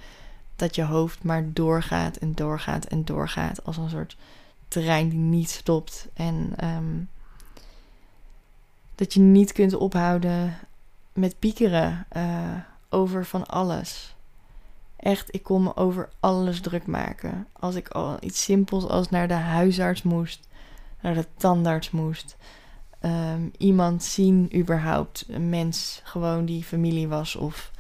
dat 0.56 0.76
je 0.76 0.84
hoofd 0.84 1.24
maar 1.24 1.54
doorgaat 1.54 2.18
en 2.18 2.34
doorgaat 2.36 2.86
en 2.86 3.06
doorgaat. 3.06 3.66
Als 3.66 3.78
een 3.78 3.90
soort 3.90 4.18
terrein 4.68 5.10
die 5.10 5.20
niet 5.20 5.50
stopt. 5.50 6.08
En 6.14 6.54
ehm, 6.58 7.04
dat 8.96 9.14
je 9.14 9.20
niet 9.20 9.52
kunt 9.52 9.74
ophouden 9.74 10.58
met 11.14 11.40
piekeren 11.40 12.06
uh, 12.18 12.54
over 12.90 13.26
van 13.26 13.46
alles. 13.46 14.16
Echt, 14.96 15.34
ik 15.34 15.44
kon 15.44 15.64
me 15.64 15.76
over 15.76 16.10
alles 16.20 16.62
druk 16.62 16.88
maken. 16.88 17.48
Als 17.54 17.76
ik 17.76 17.88
al 17.88 18.18
iets 18.20 18.44
simpels 18.44 18.88
als 18.88 19.10
naar 19.10 19.28
de 19.28 19.34
huisarts 19.34 20.04
moest, 20.04 20.48
naar 21.02 21.14
de 21.14 21.28
tandarts 21.38 21.92
moest. 21.92 22.38
Ehm, 23.00 23.42
iemand 23.58 24.04
zien 24.04 24.56
überhaupt, 24.56 25.26
een 25.28 25.50
mens 25.50 26.02
gewoon 26.04 26.46
die 26.46 26.64
familie 26.64 27.08
was 27.08 27.36
of 27.36 27.72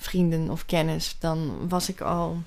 vrienden 0.00 0.50
of 0.50 0.66
kennis, 0.66 1.16
dan 1.18 1.68
was 1.68 1.88
ik 1.88 2.00
al 2.00 2.42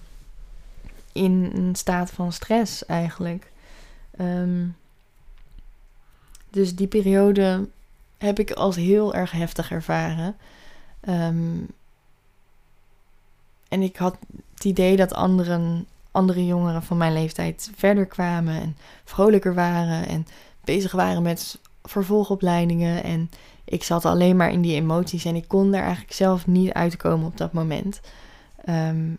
in 1.12 1.52
een 1.54 1.76
staat 1.76 2.12
van 2.12 2.34
stress 2.34 2.86
eigenlijk. 2.86 3.52
Ehm, 4.18 4.68
dus 6.50 6.76
die 6.76 6.88
periode 6.88 7.68
heb 8.18 8.40
ik 8.40 8.52
als 8.52 8.76
heel 8.76 9.14
erg 9.14 9.32
heftig 9.32 9.72
ervaren. 9.72 10.36
Ehm, 11.00 11.58
en 13.68 13.82
ik 13.82 13.96
had 13.96 14.18
het 14.54 14.64
idee 14.64 14.96
dat 14.96 15.14
anderen, 15.14 15.88
andere 16.12 16.46
jongeren 16.46 16.84
van 16.84 16.98
mijn 16.98 17.14
leeftijd 17.14 17.72
verder 17.76 18.06
kwamen 18.06 18.62
en 18.62 18.78
vrolijker 19.04 19.54
waren 19.54 20.08
en 20.08 20.28
bezig 20.64 20.92
waren 20.92 21.24
met 21.24 21.60
vervolgopleidingen. 21.84 23.04
En 23.04 23.30
ik 23.66 23.84
zat 23.84 24.06
alleen 24.06 24.36
maar 24.36 24.52
in 24.52 24.62
die 24.62 24.76
emoties 24.76 25.26
en 25.26 25.36
ik 25.36 25.48
kon 25.48 25.72
daar 25.72 25.82
eigenlijk 25.82 26.14
zelf 26.14 26.48
niet 26.48 26.74
uitkomen 26.74 27.28
op 27.28 27.38
dat 27.38 27.54
moment. 27.54 28.02
Ehm, 28.66 29.10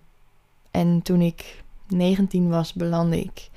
en 0.71 1.03
toen 1.03 1.21
ik 1.21 1.63
19 1.89 2.49
was, 2.49 2.73
belandde 2.73 3.21
ik 3.21 3.51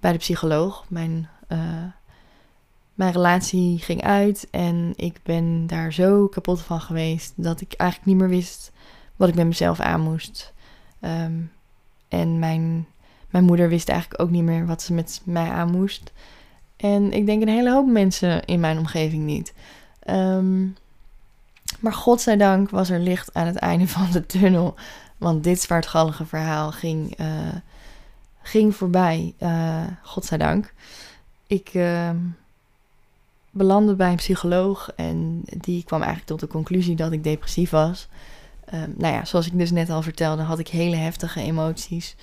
bij 0.00 0.12
de 0.12 0.18
psycholoog. 0.18 0.84
Mijn, 0.88 1.28
uh, 1.48 1.84
mijn 2.94 3.12
relatie 3.12 3.78
ging 3.78 4.02
uit 4.02 4.48
en 4.50 4.92
ik 4.96 5.20
ben 5.22 5.66
daar 5.66 5.92
zo 5.92 6.26
kapot 6.28 6.60
van 6.60 6.80
geweest 6.80 7.32
dat 7.36 7.60
ik 7.60 7.72
eigenlijk 7.72 8.10
niet 8.10 8.20
meer 8.20 8.36
wist 8.36 8.72
wat 9.16 9.28
ik 9.28 9.34
met 9.34 9.46
mezelf 9.46 9.80
aan 9.80 10.00
moest. 10.00 10.52
Ehm, 11.00 11.40
en 12.08 12.38
mijn, 12.38 12.86
mijn 13.30 13.44
moeder 13.44 13.68
wist 13.68 13.88
eigenlijk 13.88 14.22
ook 14.22 14.30
niet 14.30 14.42
meer 14.42 14.66
wat 14.66 14.82
ze 14.82 14.92
met 14.92 15.20
mij 15.24 15.48
aan 15.48 15.70
moest. 15.70 16.12
En 16.76 17.12
ik 17.12 17.26
denk 17.26 17.42
een 17.42 17.48
hele 17.48 17.72
hoop 17.72 17.86
mensen 17.86 18.44
in 18.44 18.60
mijn 18.60 18.78
omgeving 18.78 19.24
niet. 19.24 19.54
Um, 20.10 20.76
maar 21.80 21.92
godzijdank 21.92 22.70
was 22.70 22.90
er 22.90 22.98
licht 22.98 23.34
aan 23.34 23.46
het 23.46 23.56
einde 23.56 23.88
van 23.88 24.10
de 24.10 24.26
tunnel. 24.26 24.74
Want 25.18 25.44
dit 25.44 25.60
zwaartgallige 25.60 26.24
verhaal 26.26 26.72
ging, 26.72 27.20
uh, 27.20 27.26
ging 28.42 28.76
voorbij. 28.76 29.34
Uh, 29.38 29.82
godzijdank. 30.02 30.72
Ik 31.46 31.74
uh, 31.74 32.10
belandde 33.50 33.94
bij 33.94 34.10
een 34.10 34.16
psycholoog. 34.16 34.92
En 34.96 35.42
die 35.44 35.84
kwam 35.84 36.00
eigenlijk 36.00 36.30
tot 36.30 36.40
de 36.40 36.46
conclusie 36.46 36.96
dat 36.96 37.12
ik 37.12 37.24
depressief 37.24 37.70
was. 37.70 38.08
Um, 38.74 38.94
nou 38.96 39.14
ja, 39.14 39.24
zoals 39.24 39.46
ik 39.46 39.58
dus 39.58 39.70
net 39.70 39.90
al 39.90 40.02
vertelde, 40.02 40.42
had 40.42 40.58
ik 40.58 40.68
hele 40.68 40.96
heftige 40.96 41.40
emoties. 41.40 42.16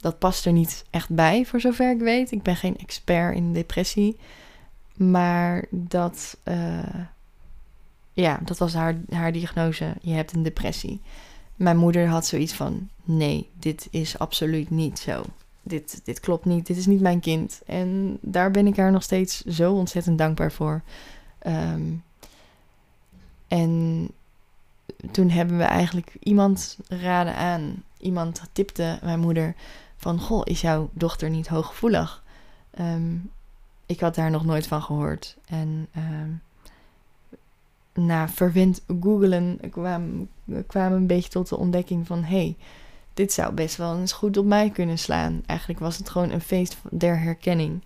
Dat 0.00 0.18
past 0.18 0.46
er 0.46 0.52
niet 0.52 0.84
echt 0.90 1.08
bij, 1.08 1.46
voor 1.46 1.60
zover 1.60 1.90
ik 1.90 2.00
weet. 2.00 2.30
Ik 2.32 2.42
ben 2.42 2.56
geen 2.56 2.76
expert 2.76 3.34
in 3.34 3.52
depressie. 3.52 4.18
Maar 4.96 5.64
dat, 5.70 6.36
uh, 6.44 7.00
ja, 8.12 8.40
dat 8.44 8.58
was 8.58 8.74
haar, 8.74 9.00
haar 9.10 9.32
diagnose. 9.32 9.94
Je 10.00 10.12
hebt 10.12 10.32
een 10.32 10.42
depressie. 10.42 11.00
Mijn 11.56 11.76
moeder 11.76 12.08
had 12.08 12.26
zoiets 12.26 12.52
van: 12.52 12.88
nee, 13.04 13.50
dit 13.58 13.88
is 13.90 14.18
absoluut 14.18 14.70
niet 14.70 14.98
zo. 14.98 15.22
dit, 15.62 16.00
dit 16.04 16.20
klopt 16.20 16.44
niet, 16.44 16.66
dit 16.66 16.76
is 16.76 16.86
niet 16.86 17.00
mijn 17.00 17.20
kind. 17.20 17.60
En 17.66 18.18
daar 18.20 18.50
ben 18.50 18.66
ik 18.66 18.76
haar 18.76 18.92
nog 18.92 19.02
steeds 19.02 19.40
zo 19.40 19.72
ontzettend 19.72 20.18
dankbaar 20.18 20.52
voor. 20.52 20.82
Ehm, 21.38 21.82
en 23.48 24.08
toen 25.10 25.30
hebben 25.30 25.58
we 25.58 25.64
eigenlijk 25.64 26.16
iemand 26.20 26.78
raden 26.88 27.36
aan. 27.36 27.82
Iemand 27.98 28.42
tipte 28.52 28.98
mijn 29.02 29.20
moeder 29.20 29.54
van, 29.96 30.20
goh, 30.20 30.40
is 30.44 30.60
jouw 30.60 30.90
dochter 30.92 31.30
niet 31.30 31.48
hooggevoelig? 31.48 32.22
Um, 32.80 33.30
ik 33.92 34.00
had 34.00 34.14
daar 34.14 34.30
nog 34.30 34.44
nooit 34.44 34.66
van 34.66 34.82
gehoord. 34.82 35.36
En 35.44 35.88
um, 35.96 36.42
na 38.04 38.28
verwend 38.28 38.82
googelen 39.00 39.60
kwam, 39.70 40.28
kwam 40.66 40.92
een 40.92 41.06
beetje 41.06 41.30
tot 41.30 41.48
de 41.48 41.56
ontdekking 41.56 42.06
van... 42.06 42.22
hey, 42.22 42.56
dit 43.14 43.32
zou 43.32 43.52
best 43.52 43.76
wel 43.76 43.98
eens 43.98 44.12
goed 44.12 44.36
op 44.36 44.44
mij 44.44 44.70
kunnen 44.70 44.98
slaan. 44.98 45.42
Eigenlijk 45.46 45.80
was 45.80 45.98
het 45.98 46.10
gewoon 46.10 46.30
een 46.30 46.40
feest 46.40 46.76
der 46.90 47.20
herkenning. 47.20 47.82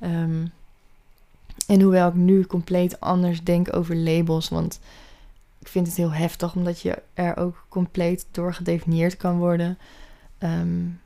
Um, 0.00 0.52
en 1.66 1.80
hoewel 1.80 2.08
ik 2.08 2.14
nu 2.14 2.46
compleet 2.46 3.00
anders 3.00 3.42
denk 3.42 3.76
over 3.76 3.96
labels... 3.96 4.48
want 4.48 4.80
ik 5.58 5.68
vind 5.68 5.86
het 5.86 5.96
heel 5.96 6.12
heftig 6.12 6.54
omdat 6.54 6.80
je 6.80 7.02
er 7.14 7.36
ook 7.36 7.66
compleet 7.68 8.26
door 8.30 8.54
gedefinieerd 8.54 9.16
kan 9.16 9.38
worden... 9.38 9.78
Um, 10.38 11.00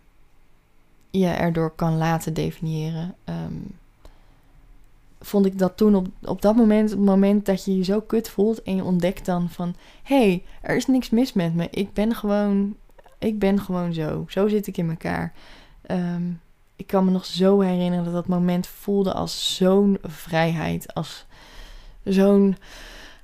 je 1.10 1.26
erdoor 1.26 1.70
kan 1.70 1.96
laten 1.96 2.34
definiëren. 2.34 3.14
Vond 5.26 5.46
ik 5.46 5.58
dat 5.58 5.76
toen 5.76 5.94
op, 5.94 6.06
op 6.22 6.42
dat 6.42 6.56
moment, 6.56 6.90
het 6.90 6.98
moment 6.98 7.46
dat 7.46 7.64
je 7.64 7.76
je 7.76 7.84
zo 7.84 8.00
kut 8.00 8.28
voelt 8.28 8.62
en 8.62 8.76
je 8.76 8.84
ontdekt 8.84 9.26
dan 9.26 9.50
van, 9.50 9.74
hé, 10.02 10.16
hey, 10.16 10.44
er 10.60 10.76
is 10.76 10.86
niks 10.86 11.10
mis 11.10 11.32
met 11.32 11.54
me. 11.54 11.68
Ik 11.70 11.92
ben 11.92 12.14
gewoon, 12.14 12.76
ik 13.18 13.38
ben 13.38 13.60
gewoon 13.60 13.92
zo. 13.92 14.24
Zo 14.28 14.48
zit 14.48 14.66
ik 14.66 14.76
in 14.76 14.90
elkaar. 14.90 15.32
Um, 15.90 16.40
ik 16.76 16.86
kan 16.86 17.04
me 17.04 17.10
nog 17.10 17.24
zo 17.24 17.60
herinneren 17.60 18.04
dat 18.04 18.12
dat 18.12 18.26
moment 18.26 18.66
voelde 18.66 19.12
als 19.12 19.56
zo'n 19.56 19.98
vrijheid, 20.02 20.94
als 20.94 21.26
zo'n 22.04 22.56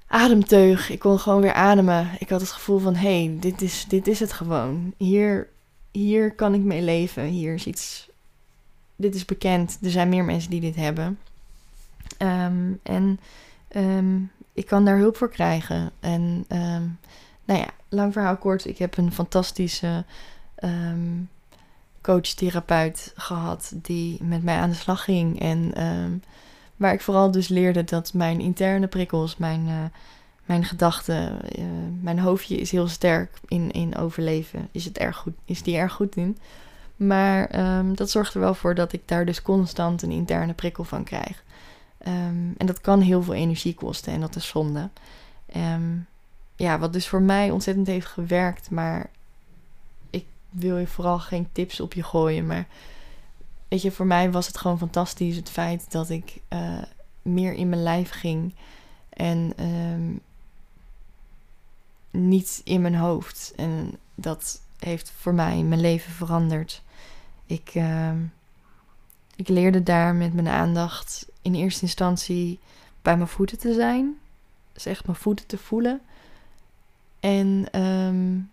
ademteug. 0.06 0.90
Ik 0.90 0.98
kon 0.98 1.18
gewoon 1.18 1.40
weer 1.40 1.52
ademen. 1.52 2.08
Ik 2.18 2.28
had 2.28 2.40
het 2.40 2.50
gevoel 2.50 2.78
van, 2.78 2.94
hé, 2.94 3.24
hey, 3.24 3.36
dit, 3.40 3.62
is, 3.62 3.84
dit 3.88 4.06
is 4.06 4.20
het 4.20 4.32
gewoon. 4.32 4.94
Hier, 4.96 5.48
hier 5.90 6.34
kan 6.34 6.54
ik 6.54 6.60
mee 6.60 6.82
leven. 6.82 7.24
Hier 7.24 7.54
is 7.54 7.66
iets, 7.66 8.08
dit 8.96 9.14
is 9.14 9.24
bekend. 9.24 9.78
Er 9.82 9.90
zijn 9.90 10.08
meer 10.08 10.24
mensen 10.24 10.50
die 10.50 10.60
dit 10.60 10.76
hebben. 10.76 11.18
Um, 12.18 12.80
en 12.82 13.20
um, 13.76 14.30
ik 14.52 14.66
kan 14.66 14.84
daar 14.84 14.98
hulp 14.98 15.16
voor 15.16 15.30
krijgen. 15.30 15.90
En 16.00 16.44
um, 16.48 16.98
nou 17.44 17.60
ja, 17.60 17.68
lang 17.88 18.12
verhaal 18.12 18.36
kort. 18.36 18.66
Ik 18.66 18.78
heb 18.78 18.96
een 18.96 19.12
fantastische 19.12 20.04
coach-therapeut 22.00 23.12
gehad 23.16 23.72
die 23.76 24.22
met 24.22 24.42
mij 24.42 24.56
aan 24.56 24.70
de 24.70 24.76
slag 24.76 25.04
ging. 25.04 25.40
En 25.40 25.72
waar 26.76 26.92
ik 26.92 27.00
vooral 27.00 27.30
dus 27.30 27.48
leerde 27.48 27.84
dat 27.84 28.12
mijn 28.14 28.40
interne 28.40 28.86
prikkels, 28.86 29.36
mijn, 29.36 29.66
uh, 29.66 29.74
mijn 30.44 30.64
gedachten, 30.64 31.38
uh, 31.58 31.64
mijn 32.00 32.18
hoofdje 32.18 32.56
is 32.56 32.70
heel 32.70 32.88
sterk 32.88 33.40
in, 33.48 33.70
in 33.70 33.96
overleven. 33.96 34.68
Is, 34.70 34.84
het 34.84 34.98
erg 34.98 35.16
goed, 35.16 35.34
is 35.44 35.62
die 35.62 35.76
erg 35.76 35.92
goed 35.92 36.16
in. 36.16 36.38
Maar 36.96 37.50
dat 37.94 38.10
zorgt 38.10 38.34
er 38.34 38.40
wel 38.40 38.54
voor 38.54 38.74
dat 38.74 38.92
ik 38.92 39.02
daar 39.04 39.24
dus 39.24 39.42
constant 39.42 40.02
een 40.02 40.10
interne 40.10 40.52
prikkel 40.52 40.84
van 40.84 41.04
krijg. 41.04 41.42
Um, 42.06 42.54
en 42.56 42.66
dat 42.66 42.80
kan 42.80 43.00
heel 43.00 43.22
veel 43.22 43.34
energie 43.34 43.74
kosten 43.74 44.12
en 44.12 44.20
dat 44.20 44.36
is 44.36 44.46
zonde. 44.46 44.90
Um, 45.56 46.06
ja, 46.56 46.78
wat 46.78 46.92
dus 46.92 47.08
voor 47.08 47.22
mij 47.22 47.50
ontzettend 47.50 47.86
heeft 47.86 48.06
gewerkt, 48.06 48.70
maar 48.70 49.10
ik 50.10 50.24
wil 50.50 50.78
je 50.78 50.86
vooral 50.86 51.18
geen 51.18 51.48
tips 51.52 51.80
op 51.80 51.92
je 51.92 52.02
gooien. 52.02 52.46
Maar 52.46 52.66
weet 53.68 53.82
je, 53.82 53.92
voor 53.92 54.06
mij 54.06 54.30
was 54.30 54.46
het 54.46 54.58
gewoon 54.58 54.78
fantastisch 54.78 55.36
het 55.36 55.50
feit 55.50 55.90
dat 55.90 56.10
ik 56.10 56.40
uh, 56.48 56.82
meer 57.22 57.52
in 57.52 57.68
mijn 57.68 57.82
lijf 57.82 58.10
ging 58.10 58.54
en 59.08 59.52
um, 59.64 60.20
niet 62.10 62.60
in 62.64 62.80
mijn 62.80 62.96
hoofd. 62.96 63.52
En 63.56 63.98
dat 64.14 64.60
heeft 64.78 65.12
voor 65.16 65.34
mij 65.34 65.62
mijn 65.62 65.80
leven 65.80 66.12
veranderd. 66.12 66.82
Ik, 67.46 67.72
ik 69.36 69.48
leerde 69.48 69.82
daar 69.82 70.14
met 70.14 70.34
mijn 70.34 70.48
aandacht 70.48 71.30
in 71.42 71.54
eerste 71.54 71.82
instantie 71.82 72.58
bij 73.02 73.16
mijn 73.16 73.28
voeten 73.28 73.58
te 73.58 73.74
zijn. 73.74 74.18
Dus 74.72 74.86
echt 74.86 75.06
mijn 75.06 75.18
voeten 75.18 75.46
te 75.46 75.58
voelen. 75.58 76.00
En 77.20 77.80
um, 77.80 78.50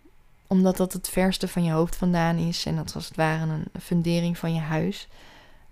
omdat 0.47 0.77
dat 0.77 0.93
het 0.93 1.09
verste 1.09 1.47
van 1.47 1.63
je 1.63 1.71
hoofd 1.71 1.95
vandaan 1.95 2.37
is. 2.37 2.65
En 2.65 2.75
dat 2.75 2.93
was 2.93 3.07
het 3.07 3.15
ware 3.15 3.51
een 3.51 3.81
fundering 3.81 4.37
van 4.37 4.53
je 4.53 4.59
huis. 4.59 5.07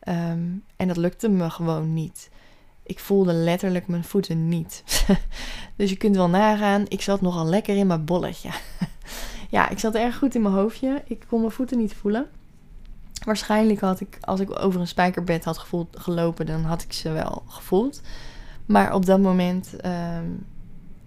Um, 0.07 0.63
en 0.75 0.87
dat 0.87 0.97
lukte 0.97 1.29
me 1.29 1.49
gewoon 1.49 1.93
niet. 1.93 2.29
Ik 2.83 2.99
voelde 2.99 3.33
letterlijk 3.33 3.87
mijn 3.87 4.03
voeten 4.03 4.49
niet. 4.49 4.83
dus 5.75 5.89
je 5.89 5.95
kunt 5.95 6.15
wel 6.15 6.29
nagaan, 6.29 6.85
ik 6.87 7.01
zat 7.01 7.21
nogal 7.21 7.45
lekker 7.45 7.77
in 7.77 7.87
mijn 7.87 8.05
bolletje. 8.05 8.49
ja, 9.49 9.69
ik 9.69 9.79
zat 9.79 9.95
erg 9.95 10.17
goed 10.17 10.35
in 10.35 10.41
mijn 10.41 10.53
hoofdje. 10.53 11.03
Ik 11.05 11.25
kon 11.27 11.39
mijn 11.39 11.51
voeten 11.51 11.77
niet 11.77 11.93
voelen. 11.93 12.29
Waarschijnlijk 13.27 13.79
had 13.79 13.99
ik, 13.99 14.17
als 14.21 14.39
ik 14.39 14.59
over 14.59 14.81
een 14.81 14.87
spijkerbed 14.87 15.43
had 15.43 15.57
gevoeld, 15.57 15.99
gelopen, 15.99 16.45
dan 16.45 16.63
had 16.63 16.81
ik 16.81 16.93
ze 16.93 17.11
wel 17.11 17.43
gevoeld. 17.47 18.01
Maar 18.65 18.93
op 18.93 19.05
dat 19.05 19.19
moment 19.19 19.75
um, 19.85 20.45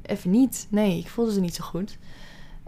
even 0.03 0.31
niet. 0.31 0.67
Nee, 0.71 0.99
ik 0.99 1.09
voelde 1.09 1.33
ze 1.33 1.41
niet 1.41 1.55
zo 1.55 1.65
goed. 1.65 1.99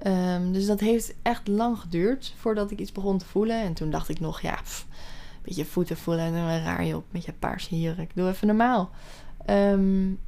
Um, 0.06 0.52
dus 0.52 0.66
dat 0.66 0.80
heeft 0.80 1.14
echt 1.22 1.48
lang 1.48 1.78
geduurd 1.78 2.34
voordat 2.36 2.70
ik 2.70 2.78
iets 2.78 2.92
begon 2.92 3.18
te 3.18 3.24
voelen. 3.24 3.60
En 3.60 3.72
toen 3.72 3.90
dacht 3.90 4.08
ik 4.08 4.20
nog, 4.20 4.40
ja, 4.40 4.58
pff, 4.62 4.86
een 4.90 5.40
beetje 5.42 5.64
voeten 5.64 5.96
voelen 5.96 6.24
en 6.24 6.32
dan 6.32 6.46
raar 6.46 6.84
je 6.84 6.96
op 6.96 7.04
met 7.10 7.24
je 7.24 7.32
paarse 7.32 7.80
jurk. 7.80 8.10
Doe 8.14 8.28
even 8.28 8.46
normaal. 8.46 8.90
Um, 9.46 10.18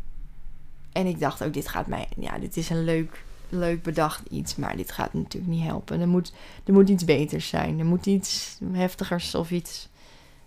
en 0.93 1.07
ik 1.07 1.21
dacht 1.21 1.45
ook, 1.45 1.53
dit 1.53 1.69
gaat 1.69 1.87
mij, 1.87 2.09
ja, 2.17 2.39
dit 2.39 2.57
is 2.57 2.71
een 2.71 2.85
leuk 2.85 3.25
leuk 3.55 3.83
bedacht 3.83 4.23
iets, 4.31 4.57
maar 4.57 4.77
dit 4.77 4.93
gaat 4.93 5.12
natuurlijk 5.12 5.53
niet 5.53 5.64
helpen. 5.64 6.01
Er 6.01 6.09
moet, 6.09 6.33
er 6.64 6.73
moet 6.73 6.88
iets 6.88 7.05
beters 7.05 7.49
zijn. 7.49 7.79
Er 7.79 7.85
moet 7.85 8.07
iets 8.07 8.59
heftigers 8.73 9.35
of 9.35 9.51
iets. 9.51 9.88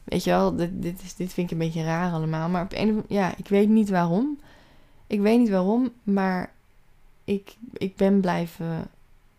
Weet 0.04 0.24
je 0.24 0.30
wel, 0.30 0.56
dit, 0.56 0.82
dit, 1.17 1.34
vind 1.34 1.38
ik 1.38 1.52
een 1.52 1.58
beetje 1.58 1.84
raar 1.84 2.12
allemaal. 2.12 2.50
Maar 2.50 2.63
op 2.63 2.74
een 2.74 3.04
ja, 3.08 3.34
ik 3.38 3.48
weet 3.48 3.70
niet 3.70 3.89
waarom. 3.89 4.39
Ik 5.08 5.20
weet 5.20 5.39
niet 5.39 5.50
waarom, 5.50 5.91
maar 6.04 6.52
ik, 7.24 7.56
ik 7.74 7.96
ben 7.96 8.20
blijven 8.20 8.88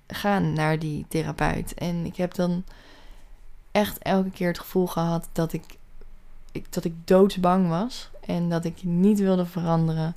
gaan 0.06 0.52
naar 0.52 0.78
die 0.78 1.06
therapeut. 1.08 1.74
En 1.74 2.06
ik 2.06 2.16
heb 2.16 2.34
dan 2.34 2.64
echt 3.72 3.98
elke 3.98 4.30
keer 4.30 4.48
het 4.48 4.58
gevoel 4.58 4.86
gehad 4.86 5.28
dat 5.32 5.52
ik, 5.52 5.64
ik, 6.52 6.72
dat 6.72 6.84
ik 6.84 6.94
doodsbang 7.04 7.68
was. 7.68 8.10
En 8.20 8.48
dat 8.48 8.64
ik 8.64 8.82
niet 8.82 9.18
wilde 9.18 9.46
veranderen. 9.46 10.14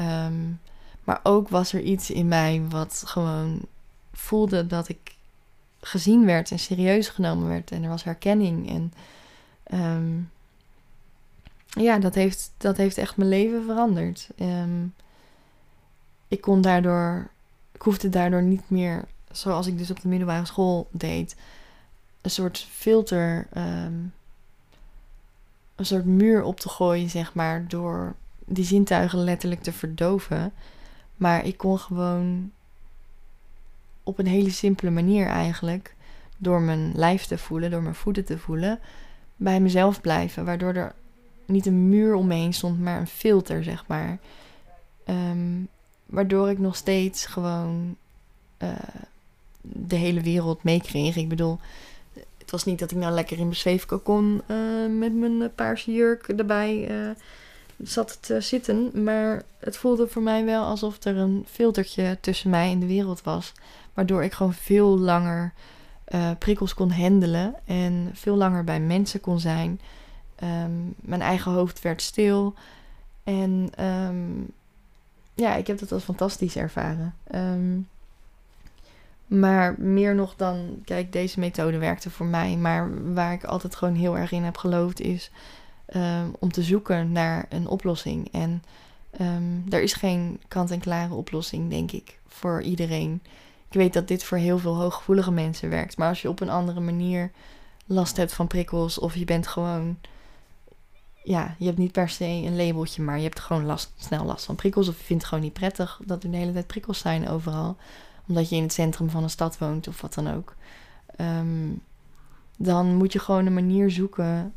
Um, 0.00 0.60
maar 1.06 1.20
ook 1.22 1.48
was 1.48 1.72
er 1.72 1.80
iets 1.80 2.10
in 2.10 2.28
mij 2.28 2.62
wat 2.68 3.02
gewoon 3.06 3.60
voelde 4.12 4.66
dat 4.66 4.88
ik 4.88 5.16
gezien 5.80 6.24
werd 6.24 6.50
en 6.50 6.58
serieus 6.58 7.08
genomen 7.08 7.48
werd. 7.48 7.70
En 7.70 7.82
er 7.82 7.88
was 7.88 8.04
herkenning. 8.04 8.68
En 8.68 8.92
um, 9.80 10.30
ja, 11.68 11.98
dat 11.98 12.14
heeft, 12.14 12.50
dat 12.56 12.76
heeft 12.76 12.98
echt 12.98 13.16
mijn 13.16 13.28
leven 13.28 13.64
veranderd. 13.64 14.28
Um, 14.40 14.94
ik 16.28 16.40
kon 16.40 16.60
daardoor, 16.60 17.28
ik 17.72 17.82
hoefde 17.82 18.08
daardoor 18.08 18.42
niet 18.42 18.70
meer, 18.70 19.04
zoals 19.30 19.66
ik 19.66 19.78
dus 19.78 19.90
op 19.90 20.00
de 20.00 20.08
middelbare 20.08 20.46
school 20.46 20.88
deed, 20.90 21.36
een 22.20 22.30
soort 22.30 22.58
filter, 22.70 23.46
um, 23.56 24.12
een 25.74 25.86
soort 25.86 26.04
muur 26.04 26.42
op 26.42 26.60
te 26.60 26.68
gooien, 26.68 27.10
zeg 27.10 27.34
maar, 27.34 27.68
door 27.68 28.14
die 28.44 28.64
zintuigen 28.64 29.18
letterlijk 29.18 29.62
te 29.62 29.72
verdoven. 29.72 30.52
Maar 31.16 31.44
ik 31.44 31.56
kon 31.56 31.78
gewoon 31.78 32.50
op 34.02 34.18
een 34.18 34.26
hele 34.26 34.50
simpele 34.50 34.90
manier 34.90 35.26
eigenlijk, 35.26 35.94
door 36.36 36.60
mijn 36.60 36.92
lijf 36.94 37.24
te 37.24 37.38
voelen, 37.38 37.70
door 37.70 37.82
mijn 37.82 37.94
voeten 37.94 38.24
te 38.24 38.38
voelen, 38.38 38.78
bij 39.36 39.60
mezelf 39.60 40.00
blijven. 40.00 40.44
Waardoor 40.44 40.74
er 40.74 40.94
niet 41.46 41.66
een 41.66 41.88
muur 41.88 42.14
omheen 42.14 42.54
stond, 42.54 42.80
maar 42.80 43.00
een 43.00 43.06
filter, 43.06 43.64
zeg 43.64 43.84
maar. 43.86 44.18
Ehm, 45.04 45.64
waardoor 46.06 46.50
ik 46.50 46.58
nog 46.58 46.76
steeds 46.76 47.26
gewoon 47.26 47.96
uh, 48.62 48.72
de 49.60 49.96
hele 49.96 50.20
wereld 50.20 50.62
meekreeg. 50.62 51.16
Ik 51.16 51.28
bedoel, 51.28 51.58
het 52.38 52.50
was 52.50 52.64
niet 52.64 52.78
dat 52.78 52.90
ik 52.90 52.96
nou 52.96 53.12
lekker 53.12 53.36
in 53.38 53.44
mijn 53.44 53.56
zweefkokon 53.56 54.42
uh, 54.50 54.98
met 54.98 55.14
mijn 55.14 55.54
paarse 55.54 55.92
jurk 55.92 56.28
erbij 56.28 56.90
uh, 56.90 57.10
zat 57.82 58.18
te 58.22 58.40
zitten. 58.40 59.04
Maar 59.04 59.42
het 59.58 59.76
voelde 59.76 60.08
voor 60.08 60.22
mij 60.22 60.44
wel 60.44 60.64
alsof 60.64 61.04
er 61.04 61.16
een 61.16 61.44
filtertje 61.48 62.18
tussen 62.20 62.50
mij 62.50 62.70
en 62.70 62.80
de 62.80 62.86
wereld 62.86 63.22
was. 63.22 63.52
Waardoor 63.94 64.24
ik 64.24 64.32
gewoon 64.32 64.54
veel 64.54 64.98
langer 64.98 65.52
uh, 66.08 66.30
prikkels 66.38 66.74
kon 66.74 66.90
handelen. 66.90 67.54
En 67.64 68.10
veel 68.12 68.36
langer 68.36 68.64
bij 68.64 68.80
mensen 68.80 69.20
kon 69.20 69.40
zijn. 69.40 69.80
Um, 70.42 70.94
mijn 70.96 71.22
eigen 71.22 71.52
hoofd 71.52 71.80
werd 71.80 72.02
stil. 72.02 72.54
En 73.24 73.70
um, 73.84 74.46
ja, 75.34 75.54
ik 75.54 75.66
heb 75.66 75.78
dat 75.78 75.92
als 75.92 76.04
fantastisch 76.04 76.56
ervaren. 76.56 77.14
Um, 77.34 77.88
Maar 79.26 79.74
meer 79.78 80.14
nog 80.14 80.34
dan, 80.36 80.82
kijk, 80.84 81.12
deze 81.12 81.40
methode 81.40 81.78
werkte 81.78 82.10
voor 82.10 82.26
mij. 82.26 82.56
Maar 82.56 83.12
waar 83.14 83.32
ik 83.32 83.44
altijd 83.44 83.74
gewoon 83.76 83.94
heel 83.94 84.18
erg 84.18 84.32
in 84.32 84.42
heb 84.42 84.56
geloofd 84.56 85.00
is 85.00 85.30
ehm, 85.86 86.28
om 86.38 86.52
te 86.52 86.62
zoeken 86.62 87.12
naar 87.12 87.46
een 87.48 87.68
oplossing. 87.68 88.32
En 88.32 88.62
um, 89.20 89.64
er 89.68 89.82
is 89.82 89.92
geen 89.92 90.40
kant-en-klare 90.48 91.14
oplossing, 91.14 91.70
denk 91.70 91.92
ik, 91.92 92.18
voor 92.26 92.62
iedereen. 92.62 93.22
Ik 93.68 93.76
weet 93.78 93.92
dat 93.92 94.08
dit 94.08 94.24
voor 94.24 94.38
heel 94.38 94.58
veel 94.58 94.74
hooggevoelige 94.74 95.30
mensen 95.30 95.70
werkt. 95.70 95.96
Maar 95.96 96.08
als 96.08 96.22
je 96.22 96.28
op 96.28 96.40
een 96.40 96.50
andere 96.50 96.80
manier 96.80 97.30
last 97.86 98.16
hebt 98.16 98.34
van 98.34 98.46
prikkels 98.46 98.98
of 98.98 99.14
je 99.14 99.24
bent 99.24 99.46
gewoon 99.46 99.96
ja, 101.26 101.54
je 101.58 101.64
hebt 101.66 101.78
niet 101.78 101.92
per 101.92 102.08
se 102.08 102.24
een 102.24 102.56
labeltje, 102.56 103.02
maar 103.02 103.16
je 103.16 103.22
hebt 103.22 103.40
gewoon 103.40 103.64
last, 103.64 103.92
snel 103.96 104.24
last 104.24 104.44
van 104.44 104.54
prikkels. 104.54 104.88
Of 104.88 104.98
je 104.98 105.04
vindt 105.04 105.22
het 105.22 105.30
gewoon 105.30 105.44
niet 105.44 105.52
prettig 105.52 106.00
dat 106.04 106.22
er 106.22 106.30
de 106.30 106.36
hele 106.36 106.52
tijd 106.52 106.66
prikkels 106.66 106.98
zijn 106.98 107.28
overal. 107.28 107.76
Omdat 108.28 108.48
je 108.48 108.56
in 108.56 108.62
het 108.62 108.72
centrum 108.72 109.10
van 109.10 109.22
een 109.22 109.30
stad 109.30 109.58
woont 109.58 109.88
of 109.88 110.00
wat 110.00 110.14
dan 110.14 110.34
ook. 110.34 110.54
Ehm, 111.16 111.72
dan 112.56 112.94
moet 112.94 113.12
je 113.12 113.18
gewoon 113.18 113.46
een 113.46 113.54
manier 113.54 113.90
zoeken. 113.90 114.54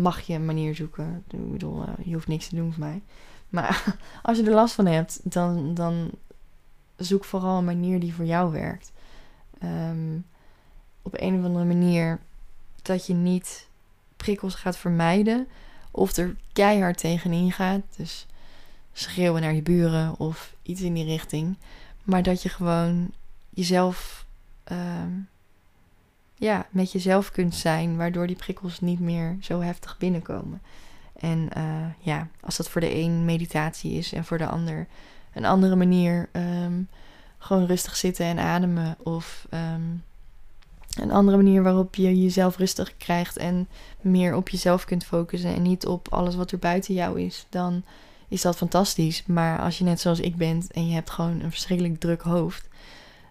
Mag 0.00 0.20
je 0.20 0.34
een 0.34 0.44
manier 0.44 0.74
zoeken? 0.74 1.24
Ik 1.28 1.52
bedoel, 1.52 1.82
uh, 1.82 1.88
je 2.04 2.14
hoeft 2.14 2.28
niks 2.28 2.48
te 2.48 2.54
doen 2.54 2.72
voor 2.72 2.84
mij. 2.84 3.02
Maar 3.48 3.96
als 4.22 4.38
je 4.38 4.44
er 4.44 4.54
last 4.54 4.74
van 4.74 4.86
hebt, 4.86 5.20
dan, 5.22 5.74
dan 5.74 6.10
zoek 6.96 7.24
vooral 7.24 7.58
een 7.58 7.64
manier 7.64 8.00
die 8.00 8.14
voor 8.14 8.24
jou 8.24 8.52
werkt. 8.52 8.92
Ehm, 9.58 10.18
op 11.02 11.20
een 11.20 11.38
of 11.38 11.44
andere 11.44 11.64
manier 11.64 12.20
dat 12.82 13.06
je 13.06 13.14
niet 13.14 13.68
prikkels 14.16 14.54
gaat 14.54 14.76
vermijden. 14.76 15.48
Of 15.90 16.16
er 16.16 16.36
keihard 16.52 16.98
tegenin 16.98 17.52
gaat. 17.52 17.82
Dus 17.96 18.26
schreeuwen 18.92 19.42
naar 19.42 19.54
je 19.54 19.62
buren 19.62 20.18
of 20.18 20.54
iets 20.62 20.80
in 20.80 20.94
die 20.94 21.04
richting. 21.04 21.56
Maar 22.02 22.22
dat 22.22 22.42
je 22.42 22.48
gewoon 22.48 23.10
jezelf. 23.50 24.26
Uh, 24.72 24.78
ja, 26.40 26.66
met 26.70 26.92
jezelf 26.92 27.30
kunt 27.30 27.54
zijn. 27.54 27.96
Waardoor 27.96 28.26
die 28.26 28.36
prikkels 28.36 28.80
niet 28.80 29.00
meer 29.00 29.36
zo 29.40 29.60
heftig 29.60 29.98
binnenkomen. 29.98 30.62
En 31.16 31.48
uh, 31.56 31.86
ja, 31.98 32.28
als 32.40 32.56
dat 32.56 32.68
voor 32.68 32.80
de 32.80 32.94
een 32.94 33.24
meditatie 33.24 33.92
is 33.92 34.12
en 34.12 34.24
voor 34.24 34.38
de 34.38 34.46
ander 34.46 34.86
een 35.34 35.44
andere 35.44 35.76
manier. 35.76 36.28
Um, 36.32 36.88
gewoon 37.40 37.66
rustig 37.66 37.96
zitten 37.96 38.24
en 38.24 38.38
ademen. 38.38 38.96
Of 39.02 39.46
um, 39.50 40.02
een 40.98 41.10
andere 41.10 41.36
manier 41.36 41.62
waarop 41.62 41.94
je 41.94 42.22
jezelf 42.22 42.56
rustig 42.56 42.96
krijgt 42.96 43.36
en 43.36 43.68
meer 44.00 44.34
op 44.34 44.48
jezelf 44.48 44.84
kunt 44.84 45.04
focussen 45.04 45.54
en 45.54 45.62
niet 45.62 45.86
op 45.86 46.12
alles 46.12 46.34
wat 46.34 46.50
er 46.50 46.58
buiten 46.58 46.94
jou 46.94 47.20
is, 47.20 47.46
dan 47.48 47.82
is 48.28 48.42
dat 48.42 48.56
fantastisch. 48.56 49.26
Maar 49.26 49.60
als 49.60 49.78
je 49.78 49.84
net 49.84 50.00
zoals 50.00 50.20
ik 50.20 50.36
bent 50.36 50.72
en 50.72 50.88
je 50.88 50.94
hebt 50.94 51.10
gewoon 51.10 51.40
een 51.40 51.50
verschrikkelijk 51.50 52.00
druk 52.00 52.22
hoofd, 52.22 52.68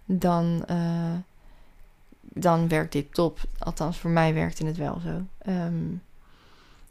dan, 0.06 0.64
uh, 0.70 1.14
dan 2.40 2.68
werkt 2.68 2.92
dit 2.92 3.14
top. 3.14 3.40
Althans, 3.58 3.98
voor 3.98 4.10
mij 4.10 4.34
werkte 4.34 4.66
het 4.66 4.78
wel 4.78 5.00
zo. 5.00 5.24
Um, 5.52 6.02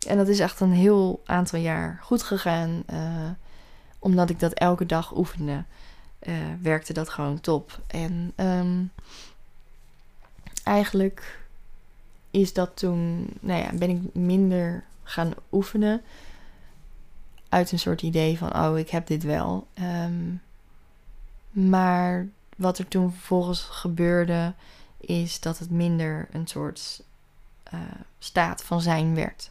en 0.06 0.16
dat 0.16 0.28
is 0.28 0.38
echt 0.38 0.60
een 0.60 0.72
heel 0.72 1.22
aantal 1.24 1.58
jaar 1.58 1.98
goed 2.02 2.22
gegaan, 2.22 2.82
uh, 2.90 3.30
omdat 3.98 4.30
ik 4.30 4.40
dat 4.40 4.52
elke 4.52 4.86
dag 4.86 5.16
oefende. 5.16 5.64
Uh, 6.22 6.34
werkte 6.62 6.92
dat 6.92 7.08
gewoon 7.08 7.40
top. 7.40 7.80
En 7.86 8.32
um, 8.36 8.90
eigenlijk 10.64 11.46
is 12.30 12.52
dat 12.52 12.76
toen, 12.76 13.26
nou 13.40 13.62
ja, 13.62 13.70
ben 13.74 13.90
ik 13.90 14.14
minder 14.14 14.84
gaan 15.02 15.32
oefenen. 15.52 16.02
Uit 17.48 17.72
een 17.72 17.78
soort 17.78 18.02
idee 18.02 18.38
van, 18.38 18.56
oh, 18.56 18.78
ik 18.78 18.90
heb 18.90 19.06
dit 19.06 19.22
wel. 19.22 19.66
Um, 20.04 20.42
maar 21.50 22.28
wat 22.56 22.78
er 22.78 22.88
toen 22.88 23.12
vervolgens 23.12 23.60
gebeurde, 23.60 24.54
is 25.08 25.40
dat 25.40 25.58
het 25.58 25.70
minder 25.70 26.28
een 26.32 26.46
soort 26.46 27.02
uh, 27.74 27.80
staat 28.18 28.64
van 28.64 28.80
zijn 28.80 29.14
werd. 29.14 29.50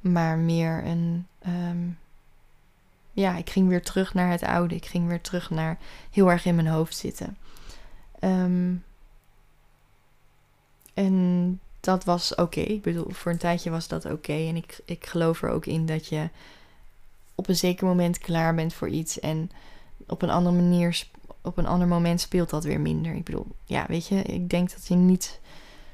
Maar 0.00 0.38
meer 0.38 0.84
een. 0.84 1.26
Um, 1.46 1.98
ja, 3.12 3.36
ik 3.36 3.50
ging 3.50 3.68
weer 3.68 3.82
terug 3.82 4.14
naar 4.14 4.30
het 4.30 4.42
oude. 4.42 4.74
Ik 4.74 4.86
ging 4.86 5.08
weer 5.08 5.20
terug 5.20 5.50
naar 5.50 5.78
heel 6.10 6.30
erg 6.30 6.44
in 6.44 6.54
mijn 6.54 6.66
hoofd 6.66 6.96
zitten. 6.96 7.36
Um, 8.20 8.84
en 10.94 11.60
dat 11.80 12.04
was 12.04 12.34
oké. 12.34 12.60
Ik 12.60 12.82
bedoel, 12.82 13.10
voor 13.10 13.32
een 13.32 13.38
tijdje 13.38 13.70
was 13.70 13.88
dat 13.88 14.04
oké. 14.04 14.32
En 14.32 14.56
ik, 14.56 14.80
ik 14.84 15.06
geloof 15.06 15.42
er 15.42 15.50
ook 15.50 15.66
in 15.66 15.86
dat 15.86 16.06
je 16.06 16.28
op 17.34 17.48
een 17.48 17.56
zeker 17.56 17.86
moment 17.86 18.18
klaar 18.18 18.54
bent 18.54 18.74
voor 18.74 18.88
iets. 18.88 19.20
En 19.20 19.50
op 20.06 20.22
een 20.22 20.30
andere 20.30 20.56
manier, 20.56 21.06
op 21.42 21.56
een 21.58 21.66
ander 21.66 21.88
moment 21.88 22.20
speelt 22.20 22.50
dat 22.50 22.64
weer 22.64 22.80
minder. 22.80 23.14
Ik 23.14 23.24
bedoel, 23.24 23.46
ja, 23.64 23.84
weet 23.88 24.06
je, 24.06 24.22
ik 24.22 24.50
denk 24.50 24.70
dat 24.70 24.86
je 24.86 24.94
niet 24.94 25.40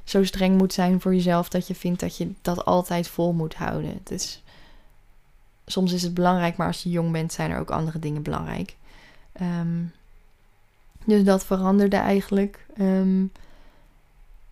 zo 0.05 0.25
streng 0.25 0.59
moet 0.59 0.73
zijn 0.73 1.01
voor 1.01 1.15
jezelf 1.15 1.49
dat 1.49 1.67
je 1.67 1.75
vindt 1.75 2.01
dat 2.01 2.17
je 2.17 2.33
dat 2.43 2.65
altijd 2.65 3.09
vol 3.09 3.33
moet 3.33 3.55
houden. 3.55 3.91
Het 3.91 4.11
is, 4.11 4.43
soms 5.67 5.93
is 5.93 6.03
het 6.03 6.15
belangrijk, 6.15 6.57
maar 6.57 6.67
als 6.67 6.83
je 6.83 6.91
jong 6.91 7.13
bent, 7.13 7.33
zijn 7.33 7.51
er 7.51 7.59
ook 7.59 7.71
andere 7.71 7.99
dingen 7.99 8.23
belangrijk. 8.23 8.77
Um, 9.41 9.93
dus 11.05 11.25
dat 11.25 11.45
veranderde 11.45 11.97
eigenlijk. 11.97 12.67
Um, 12.79 13.33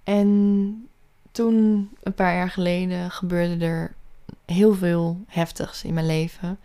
en 0.05 0.89
toen, 1.33 1.91
een 2.03 2.15
paar 2.15 2.35
jaar 2.35 2.51
geleden, 2.51 3.11
gebeurde 3.11 3.65
er 3.65 3.95
heel 4.45 4.75
veel 4.75 5.25
heftigs 5.27 5.85
in 5.85 5.95
mijn 5.95 6.07
leven. 6.07 6.59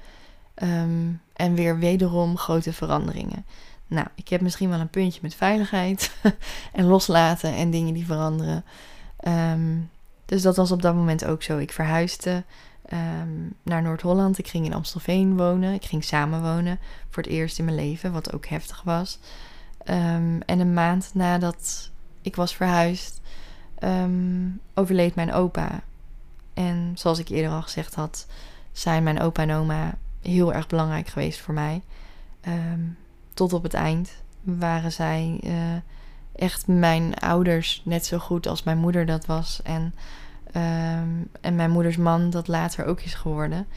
Ehm, 0.54 1.12
en 1.34 1.54
weer 1.54 1.80
wederom 1.80 2.38
grote 2.38 2.74
veranderingen. 2.74 3.46
Nou, 3.88 4.08
ik 4.16 4.28
heb 4.28 4.42
misschien 4.42 4.70
wel 4.70 4.80
een 4.80 4.90
puntje 4.90 5.20
met 5.24 5.36
veiligheid 5.36 6.16
en 6.74 6.86
loslaten 6.86 7.54
en 7.54 7.72
dingen 7.72 7.94
die 7.94 8.06
veranderen. 8.06 8.66
Ehm, 9.18 9.78
dus 10.26 10.42
dat 10.42 10.56
was 10.56 10.72
op 10.72 10.82
dat 10.82 10.96
moment 10.96 11.26
ook 11.26 11.44
zo. 11.44 11.58
Ik 11.58 11.72
verhuisde 11.72 12.44
ehm, 12.86 13.48
naar 13.64 13.82
Noord-Holland. 13.82 14.38
Ik 14.38 14.48
ging 14.48 14.66
in 14.66 14.74
Amstelveen 14.74 15.38
wonen. 15.38 15.74
Ik 15.74 15.86
ging 15.86 16.04
samenwonen 16.04 16.80
voor 17.10 17.24
het 17.24 17.32
eerst 17.32 17.60
in 17.60 17.66
mijn 17.66 17.78
leven, 17.78 18.12
wat 18.12 18.34
ook 18.34 18.46
heftig 18.46 18.82
was. 18.84 19.20
en 19.84 20.44
een 20.46 20.74
maand 20.74 21.12
nadat 21.14 21.92
ik 22.22 22.36
was 22.36 22.56
verhuisd, 22.56 23.22
overleed 24.74 25.16
mijn 25.16 25.34
opa. 25.34 25.82
En 26.54 26.92
zoals 26.96 27.20
ik 27.20 27.30
eerder 27.30 27.52
al 27.52 27.62
gezegd 27.62 27.96
had, 27.96 28.28
zijn 28.72 29.04
mijn 29.04 29.20
opa 29.20 29.42
en 29.42 29.52
oma 29.52 29.98
heel 30.22 30.54
erg 30.54 30.68
belangrijk 30.68 31.08
geweest 31.08 31.40
voor 31.40 31.54
mij. 31.54 31.82
Tot 33.38 33.54
op 33.54 33.64
het 33.64 33.74
eind 33.74 34.12
waren 34.42 34.92
zij 34.92 35.40
uh, 35.44 35.54
echt 36.36 36.68
mijn 36.68 37.16
ouders 37.16 37.82
net 37.86 38.06
zo 38.06 38.18
goed 38.18 38.48
als 38.48 38.64
mijn 38.64 38.78
moeder 38.78 39.06
dat 39.06 39.26
was. 39.26 39.62
En, 39.64 39.82
um, 40.48 41.30
en 41.42 41.56
mijn 41.56 41.72
moeders 41.72 41.98
man 41.98 42.30
dat 42.30 42.48
later 42.48 42.86
ook 42.86 43.02
is 43.02 43.14
geworden. 43.14 43.68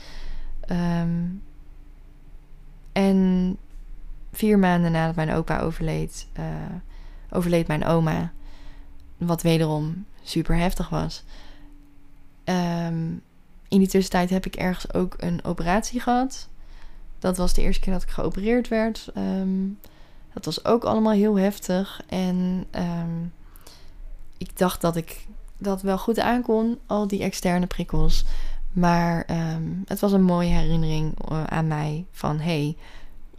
Um, 0.71 1.43
en 2.93 3.57
vier 4.33 4.59
maanden 4.59 4.93
nadat 4.93 5.15
mijn 5.15 5.33
opa 5.33 5.61
overleed, 5.61 6.27
uh, 6.39 6.45
overleed 7.31 7.67
mijn 7.67 7.85
oma. 7.85 8.33
Wat 9.17 9.43
wederom 9.43 10.05
super 10.23 10.57
heftig 10.57 10.89
was. 10.89 11.25
Um, 12.45 13.23
in 13.69 13.79
die 13.79 13.89
tussentijd 13.89 14.31
heb 14.31 14.47
ik 14.47 14.57
ergens 14.57 14.93
ook 14.93 15.15
een 15.19 15.45
operatie 15.45 16.01
gehad. 16.01 16.49
Dat 17.21 17.37
was 17.37 17.55
de 17.55 17.63
eerste 17.63 17.81
keer 17.81 17.93
dat 17.93 18.03
ik 18.03 18.09
geopereerd 18.09 18.69
werd. 18.69 19.09
Um, 19.17 19.79
dat 20.33 20.45
was 20.45 20.65
ook 20.65 20.85
allemaal 20.85 21.13
heel 21.13 21.39
heftig. 21.39 22.01
En 22.09 22.67
um, 22.71 23.33
ik 24.39 24.59
dacht 24.59 24.81
dat 24.81 24.97
ik 24.97 25.27
dat 25.59 25.83
wel 25.83 25.99
goed 25.99 26.19
aankon, 26.19 26.79
al 26.87 27.07
die 27.07 27.23
externe 27.23 27.67
prikkels. 27.67 28.25
Maar 28.73 29.27
het 29.87 30.01
was 30.01 30.13
een 30.13 30.23
mooie 30.23 30.49
herinnering 30.49 31.15
uh, 31.33 31.45
aan 31.45 31.67
mij 31.67 32.05
van 32.11 32.39
hey, 32.39 32.77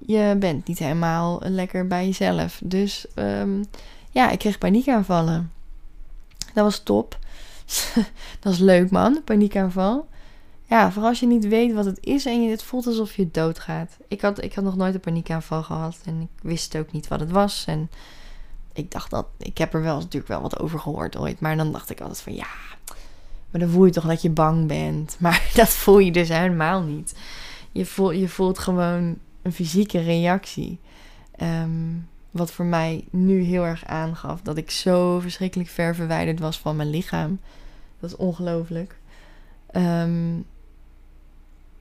je 0.06 0.36
bent 0.40 0.68
niet 0.68 0.80
helemaal 0.80 1.40
lekker 1.44 1.88
bij 1.88 2.06
jezelf. 2.06 2.62
Dus 2.64 3.06
ja, 4.12 4.30
ik 4.30 4.40
kreeg 4.40 4.58
paniekaanvallen. 4.58 5.52
Dat 6.54 6.64
was 6.64 6.80
top. 6.80 7.20
dat 8.42 8.54
is 8.54 8.60
leuk, 8.60 8.92
man. 8.92 9.22
Paniekaanval. 9.24 10.08
Ja, 10.72 10.92
vooral 10.92 11.10
als 11.10 11.20
je 11.20 11.26
niet 11.26 11.48
weet 11.48 11.74
wat 11.74 11.86
het 11.86 11.98
is 12.02 12.26
en 12.26 12.44
je 12.44 12.50
het 12.50 12.64
voelt 12.64 12.88
alsof 12.88 13.16
je 13.16 13.32
doodgaat. 13.32 13.98
Ik 14.08 14.22
had, 14.22 14.44
ik 14.44 14.54
had 14.54 14.64
nog 14.64 14.76
nooit 14.76 14.94
een 14.94 15.00
paniekaanval 15.00 15.64
gehad 15.64 16.00
en 16.06 16.22
ik 16.22 16.42
wist 16.42 16.78
ook 16.78 16.92
niet 16.92 17.08
wat 17.08 17.20
het 17.20 17.32
was. 17.32 17.64
En 17.68 17.90
ik 18.74 18.92
dacht 18.92 19.10
dat, 19.10 19.26
ik 19.38 19.58
heb 19.58 19.74
er 19.74 19.82
wel 19.82 19.98
natuurlijk 19.98 20.28
wel 20.28 20.42
wat 20.42 20.60
over 20.60 20.80
gehoord 20.80 21.18
ooit. 21.18 21.40
Maar 21.40 21.58
dan 21.58 21.72
dacht 21.72 21.90
ik 21.90 22.02
altijd 22.02 22.22
van 22.22 22.36
ja, 22.36 22.48
maar 23.50 23.62
dan 23.62 23.70
voel 23.70 23.86
je 23.86 23.92
toch 23.92 24.08
dat 24.08 24.22
je 24.22 24.30
bang 24.30 24.68
bent. 24.68 25.16
Maar 25.20 25.52
dat 25.54 25.70
voel 25.70 26.00
je 26.00 26.12
dus 26.12 26.30
helemaal 26.30 26.82
niet. 26.82 27.16
Je, 27.72 27.86
voel, 27.86 28.12
je 28.12 28.30
voelt 28.30 28.60
gewoon 28.60 29.18
een 29.42 29.54
fysieke 29.54 30.00
reactie. 30.00 30.80
Um, 31.42 32.08
wat 32.32 32.52
voor 32.52 32.66
mij 32.66 33.04
nu 33.10 33.42
heel 33.42 33.66
erg 33.66 33.86
aangaf 33.86 34.42
dat 34.42 34.58
ik 34.58 34.72
zo 34.72 35.20
verschrikkelijk 35.20 35.70
ver 35.70 35.96
verwijderd 35.96 36.40
was 36.40 36.60
van 36.60 36.76
mijn 36.76 36.90
lichaam. 36.90 37.40
Dat 38.00 38.10
is 38.10 38.16
ongelooflijk. 38.16 39.00
Um, 39.76 40.46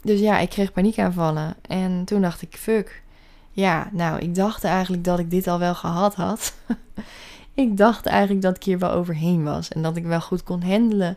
dus 0.03 0.21
ja, 0.21 0.39
ik 0.39 0.49
kreeg 0.49 0.73
paniekaanvallen. 0.73 1.55
En 1.63 2.05
toen 2.05 2.21
dacht 2.21 2.43
ik, 2.43 2.57
fuck, 2.57 3.03
ja, 3.51 3.89
nou, 3.93 4.19
ik 4.19 4.35
dacht 4.35 4.65
eigenlijk 4.65 5.05
dat 5.05 5.19
ik 5.19 5.31
dit 5.31 5.47
al 5.47 5.59
wel 5.59 5.75
gehad 5.75 6.15
had. 6.15 6.55
ik 7.55 7.77
dacht 7.77 8.07
eigenlijk 8.07 8.43
dat 8.43 8.57
ik 8.57 8.63
hier 8.63 8.79
wel 8.79 8.91
overheen 8.91 9.45
was 9.45 9.69
en 9.69 9.83
dat 9.83 9.97
ik 9.97 10.05
wel 10.05 10.21
goed 10.21 10.43
kon 10.43 10.63
handelen 10.63 11.17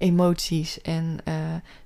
emoties 0.00 0.80
en 0.80 1.18
uh, 1.28 1.34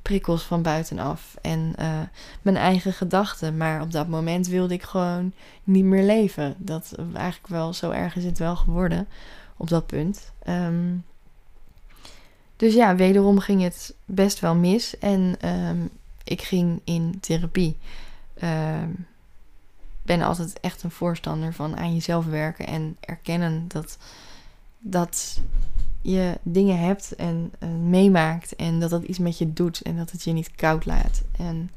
prikkels 0.03 0.43
van 0.43 0.63
buitenaf 0.63 1.37
en 1.43 1.73
uh, 1.81 2.01
mijn 2.43 2.57
eigen 2.57 2.93
gedachten. 2.93 3.57
Maar 3.57 3.81
op 3.81 3.93
dat 3.93 4.09
moment 4.09 4.47
wilde 4.47 4.75
ik 4.75 4.83
gewoon 4.83 5.33
niet 5.65 5.85
meer 5.85 6.03
leven. 6.03 6.55
Dat 6.59 6.95
eigenlijk 7.13 7.47
wel 7.47 7.73
zo 7.73 7.91
erg 7.91 8.17
is 8.17 8.25
het 8.25 8.39
wel 8.39 8.57
geworden 8.57 9.09
op 9.57 9.69
dat 9.69 9.87
punt. 9.87 10.33
Um, 10.49 11.05
dus 12.57 12.75
ja, 12.75 12.97
wederom 12.97 13.39
ging 13.39 13.63
het 13.63 13.95
best 14.05 14.41
wel 14.41 14.55
mis 14.55 14.99
en 14.99 15.37
um, 15.49 15.91
ik 16.25 16.43
ging 16.43 16.81
in 16.85 17.21
therapie. 17.21 17.77
Um, 18.43 19.07
ben 20.03 20.23
altijd 20.23 20.61
echt 20.61 20.83
een 20.83 20.91
voorstander 20.91 21.55
van 21.55 21.77
aan 21.77 21.95
jezelf 21.95 22.27
werken 22.27 22.67
en 22.67 22.97
erkennen 23.01 23.69
dat, 23.69 23.99
dat 24.79 25.41
je 26.01 26.39
dingen 26.43 26.79
hebt 26.79 27.15
en 27.15 27.53
uh, 27.63 27.69
meemaakt 27.69 28.57
en 28.57 28.81
dat 28.81 28.91
dat 28.91 29.03
iets 29.03 29.19
met 29.19 29.39
je 29.39 29.53
doet 29.53 29.83
en 29.83 29.97
dat 29.97 30.11
het 30.11 30.23
je 30.23 30.33
niet 30.33 30.55
koud 30.55 30.85
laat. 30.85 31.23
En 31.39 31.71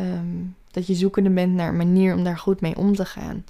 um, 0.00 0.56
dat 0.70 0.86
je 0.86 0.94
zoekende 0.94 1.30
bent 1.30 1.54
naar 1.54 1.68
een 1.68 1.76
manier 1.76 2.14
om 2.14 2.24
daar 2.24 2.38
goed 2.38 2.60
mee 2.60 2.76
om 2.76 2.94
te 2.94 3.04
gaan. 3.04 3.44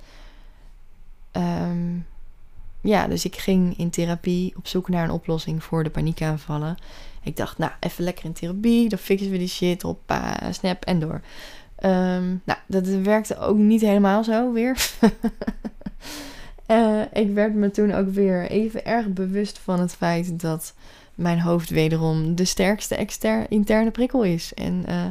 Um, 1.33 2.07
ja, 2.81 3.07
dus 3.07 3.25
ik 3.25 3.37
ging 3.37 3.79
in 3.79 3.91
therapie 3.91 4.53
op 4.57 4.67
zoek 4.67 4.89
naar 4.89 5.05
een 5.05 5.11
oplossing 5.11 5.65
voor 5.65 5.85
de 5.85 5.91
paniekaanvallen. 5.91 6.77
Ik 7.23 7.37
dacht, 7.37 7.59
nou, 7.59 7.73
even 7.81 8.05
lekker 8.05 8.25
in 8.25 8.33
therapie, 8.33 8.89
dan 8.89 8.99
fixen 8.99 9.31
we 9.31 9.39
die 9.39 9.49
shit 9.49 9.85
op, 9.85 10.15
snap 10.51 10.85
en 10.85 11.01
door. 11.01 11.21
Um, 11.85 12.43
nou, 12.45 12.59
dat 12.67 12.87
werkte 12.87 13.39
ook 13.39 13.57
niet 13.57 13.81
helemaal 13.81 14.25
zo 14.25 14.53
weer. 14.53 14.91
uh, 16.67 17.01
ik 17.23 17.35
werd 17.35 17.55
me 17.55 17.71
toen 17.71 17.93
ook 17.93 18.09
weer 18.09 18.51
even 18.51 18.85
erg 18.85 19.09
bewust 19.09 19.59
van 19.59 19.81
het 19.81 19.95
feit 19.95 20.41
dat 20.41 20.75
mijn 21.15 21.41
hoofd 21.41 21.71
wederom 21.71 22.35
de 22.35 22.45
sterkste 22.45 23.07
interne 23.49 23.91
prikkel 23.91 24.23
is. 24.23 24.55
En 24.55 24.85
uh, 24.89 25.07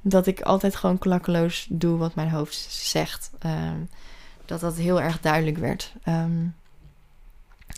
dat 0.00 0.26
ik 0.26 0.40
altijd 0.40 0.76
gewoon 0.76 0.98
klakkeloos 0.98 1.66
doe 1.70 1.98
wat 1.98 2.14
mijn 2.14 2.30
hoofd 2.30 2.66
zegt. 2.70 3.30
Um, 3.46 3.88
dat 4.44 4.60
dat 4.60 4.76
heel 4.76 5.00
erg 5.00 5.20
duidelijk 5.20 5.58
werd. 5.58 5.92
Um, 6.08 6.54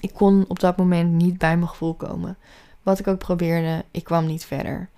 ik 0.05 0.13
kon 0.15 0.45
op 0.49 0.61
dat 0.61 0.77
moment 0.77 1.13
niet 1.13 1.39
bij 1.39 1.57
mijn 1.57 1.69
gevoel 1.69 1.95
komen. 1.95 2.37
Wat 2.83 2.99
ik 2.99 3.07
ook 3.07 3.19
probeerde, 3.19 3.85
ik 3.91 4.05
kwam 4.05 4.27
niet 4.27 4.45
verder. 4.45 4.89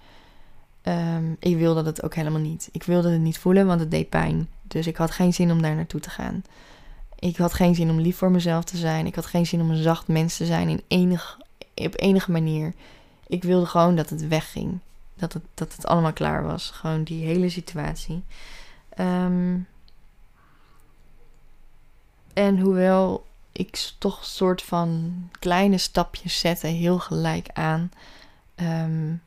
Um, 0.82 1.36
ik 1.38 1.56
wilde 1.56 1.84
het 1.84 2.02
ook 2.02 2.14
helemaal 2.14 2.40
niet. 2.40 2.68
Ik 2.72 2.82
wilde 2.82 3.10
het 3.10 3.20
niet 3.20 3.38
voelen, 3.38 3.66
want 3.66 3.80
het 3.80 3.90
deed 3.90 4.08
pijn. 4.08 4.48
Dus 4.62 4.86
ik 4.86 4.96
had 4.96 5.10
geen 5.10 5.34
zin 5.34 5.50
om 5.50 5.62
daar 5.62 5.74
naartoe 5.74 6.00
te 6.00 6.10
gaan. 6.10 6.44
Ik 7.18 7.36
had 7.36 7.52
geen 7.52 7.74
zin 7.74 7.90
om 7.90 8.00
lief 8.00 8.16
voor 8.16 8.30
mezelf 8.30 8.64
te 8.64 8.76
zijn. 8.76 9.06
Ik 9.06 9.14
had 9.14 9.26
geen 9.26 9.46
zin 9.46 9.60
om 9.60 9.70
een 9.70 9.82
zacht 9.82 10.08
mens 10.08 10.36
te 10.36 10.44
zijn 10.44 10.68
in 10.68 10.82
enig, 10.88 11.38
op 11.74 12.00
enige 12.00 12.30
manier. 12.30 12.74
Ik 13.26 13.42
wilde 13.42 13.66
gewoon 13.66 13.96
dat 13.96 14.10
het 14.10 14.28
wegging. 14.28 14.78
Dat 15.14 15.32
het, 15.32 15.42
dat 15.54 15.72
het 15.76 15.86
allemaal 15.86 16.12
klaar 16.12 16.42
was. 16.42 16.70
Gewoon 16.70 17.02
die 17.02 17.24
hele 17.24 17.48
situatie. 17.48 18.22
Um, 18.98 19.66
en 22.32 22.58
hoewel 22.58 23.26
ik 23.56 23.92
toch 23.98 24.24
soort 24.24 24.62
van 24.62 25.14
kleine 25.38 25.78
stapjes 25.78 26.38
zette, 26.38 26.66
heel 26.66 26.98
gelijk 26.98 27.48
aan. 27.52 27.90
Um, 28.56 29.22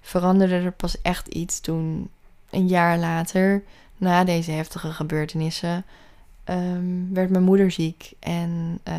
veranderde 0.00 0.54
er 0.54 0.72
pas 0.72 1.00
echt 1.02 1.28
iets 1.28 1.60
toen 1.60 2.10
een 2.50 2.66
jaar 2.68 2.98
later, 2.98 3.62
na 3.96 4.24
deze 4.24 4.50
heftige 4.50 4.92
gebeurtenissen, 4.92 5.84
um, 6.44 7.14
werd 7.14 7.30
mijn 7.30 7.44
moeder 7.44 7.70
ziek. 7.70 8.12
En 8.18 8.80
uh, 8.88 8.94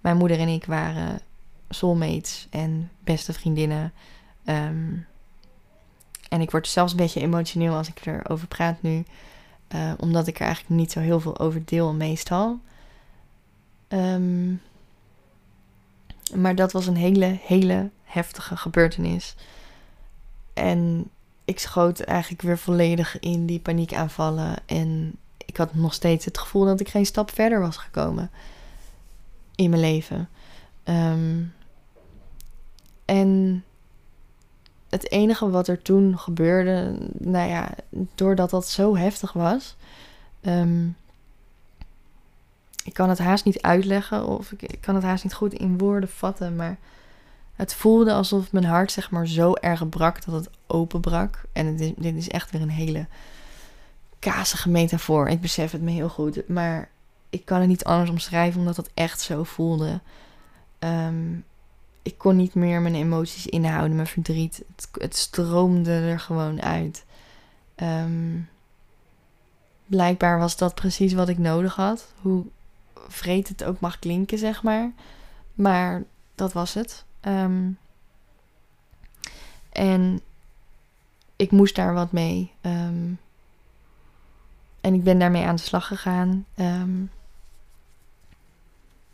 mijn 0.00 0.16
moeder 0.16 0.38
en 0.38 0.48
ik 0.48 0.64
waren 0.64 1.20
soulmates 1.68 2.46
en 2.50 2.90
beste 3.04 3.32
vriendinnen. 3.32 3.92
En 6.28 6.40
ik 6.40 6.50
word 6.50 6.68
zelfs 6.68 6.92
een 6.92 6.98
beetje 6.98 7.20
emotioneel 7.20 7.74
als 7.74 7.88
ik 7.88 8.06
erover 8.06 8.46
praat 8.46 8.82
nu. 8.82 9.04
Uh, 9.74 9.92
omdat 9.98 10.26
ik 10.26 10.38
er 10.38 10.46
eigenlijk 10.46 10.80
niet 10.80 10.92
zo 10.92 11.00
heel 11.00 11.20
veel 11.20 11.38
over 11.38 11.62
deel 11.64 11.92
meestal. 11.92 12.60
Um, 13.96 14.60
maar 16.34 16.54
dat 16.54 16.72
was 16.72 16.86
een 16.86 16.96
hele, 16.96 17.38
hele 17.42 17.90
heftige 18.02 18.56
gebeurtenis. 18.56 19.34
En 20.54 21.10
ik 21.44 21.58
schoot 21.58 22.00
eigenlijk 22.00 22.42
weer 22.42 22.58
volledig 22.58 23.18
in 23.20 23.46
die 23.46 23.60
paniekaanvallen. 23.60 24.56
En 24.66 25.16
ik 25.46 25.56
had 25.56 25.74
nog 25.74 25.94
steeds 25.94 26.24
het 26.24 26.38
gevoel 26.38 26.64
dat 26.64 26.80
ik 26.80 26.88
geen 26.88 27.06
stap 27.06 27.30
verder 27.30 27.60
was 27.60 27.76
gekomen 27.76 28.30
in 29.54 29.70
mijn 29.70 29.82
leven. 29.82 30.28
Um, 30.84 31.54
en 33.04 33.64
het 34.88 35.10
enige 35.10 35.50
wat 35.50 35.68
er 35.68 35.82
toen 35.82 36.18
gebeurde, 36.18 36.98
nou 37.18 37.48
ja, 37.48 37.70
doordat 38.14 38.50
dat 38.50 38.68
zo 38.68 38.96
heftig 38.96 39.32
was, 39.32 39.76
um, 40.42 40.96
ik 42.86 42.92
kan 42.92 43.08
het 43.08 43.18
haast 43.18 43.44
niet 43.44 43.62
uitleggen 43.62 44.26
of 44.26 44.52
ik, 44.52 44.78
kan 44.80 44.94
het 44.94 45.04
haast 45.04 45.24
niet 45.24 45.34
goed 45.34 45.54
in 45.54 45.78
woorden 45.78 46.08
vatten, 46.08 46.56
maar 46.56 46.78
het 47.54 47.74
voelde 47.74 48.12
alsof 48.12 48.52
mijn 48.52 48.64
hart 48.64 48.92
zeg 48.92 49.10
maar 49.10 49.26
zo 49.26 49.54
erg 49.54 49.88
brak 49.88 50.24
dat 50.24 50.34
het 50.34 50.50
openbrak. 50.66 51.42
En 51.52 51.66
het 51.66 51.94
dit 51.96 52.16
is 52.16 52.28
echt 52.28 52.50
weer 52.50 52.62
een 52.62 52.68
hele 52.68 53.06
kazige 54.18 54.68
metafoor. 54.68 55.28
Ik 55.28 55.40
besef 55.40 55.72
het 55.72 55.82
me 55.82 55.90
heel 55.90 56.08
goed, 56.08 56.48
maar 56.48 56.88
ik 57.30 57.44
kan 57.44 57.60
het 57.60 57.68
niet 57.68 57.84
anders 57.84 58.10
omschrijven 58.10 58.60
omdat 58.60 58.76
het 58.76 58.90
echt 58.94 59.20
zo 59.20 59.44
voelde. 59.44 60.00
Um, 60.78 61.44
ik 62.02 62.18
kon 62.18 62.36
niet 62.36 62.54
meer 62.54 62.80
mijn 62.80 62.94
emoties 62.94 63.46
inhouden, 63.46 63.96
mijn 63.96 64.08
verdriet. 64.08 64.64
Het, 64.92 65.16
stroomde 65.16 65.90
er 65.90 66.20
gewoon 66.20 66.62
uit. 66.62 67.04
Um, 67.76 68.48
blijkbaar 69.86 70.38
was 70.38 70.56
dat 70.56 70.74
precies 70.74 71.12
wat 71.12 71.28
ik 71.28 71.38
nodig 71.38 71.74
had. 71.74 72.06
Hoe 72.20 72.44
vreed 73.12 73.48
het 73.48 73.64
ook 73.64 73.80
mag 73.80 73.98
klinken, 73.98 74.38
zeg 74.38 74.62
maar. 74.62 74.92
Maar 75.54 76.04
dat 76.34 76.52
was 76.52 76.74
het. 76.74 77.04
Um, 77.22 77.78
en 79.72 80.20
ik 81.36 81.50
moest 81.50 81.74
daar 81.74 81.94
wat 81.94 82.12
mee. 82.12 82.52
Um, 82.62 83.18
en 84.80 84.94
ik 84.94 85.04
ben 85.04 85.18
daarmee 85.18 85.44
aan 85.44 85.56
de 85.56 85.62
slag 85.62 85.86
gegaan. 85.86 86.46
Um, 86.56 87.10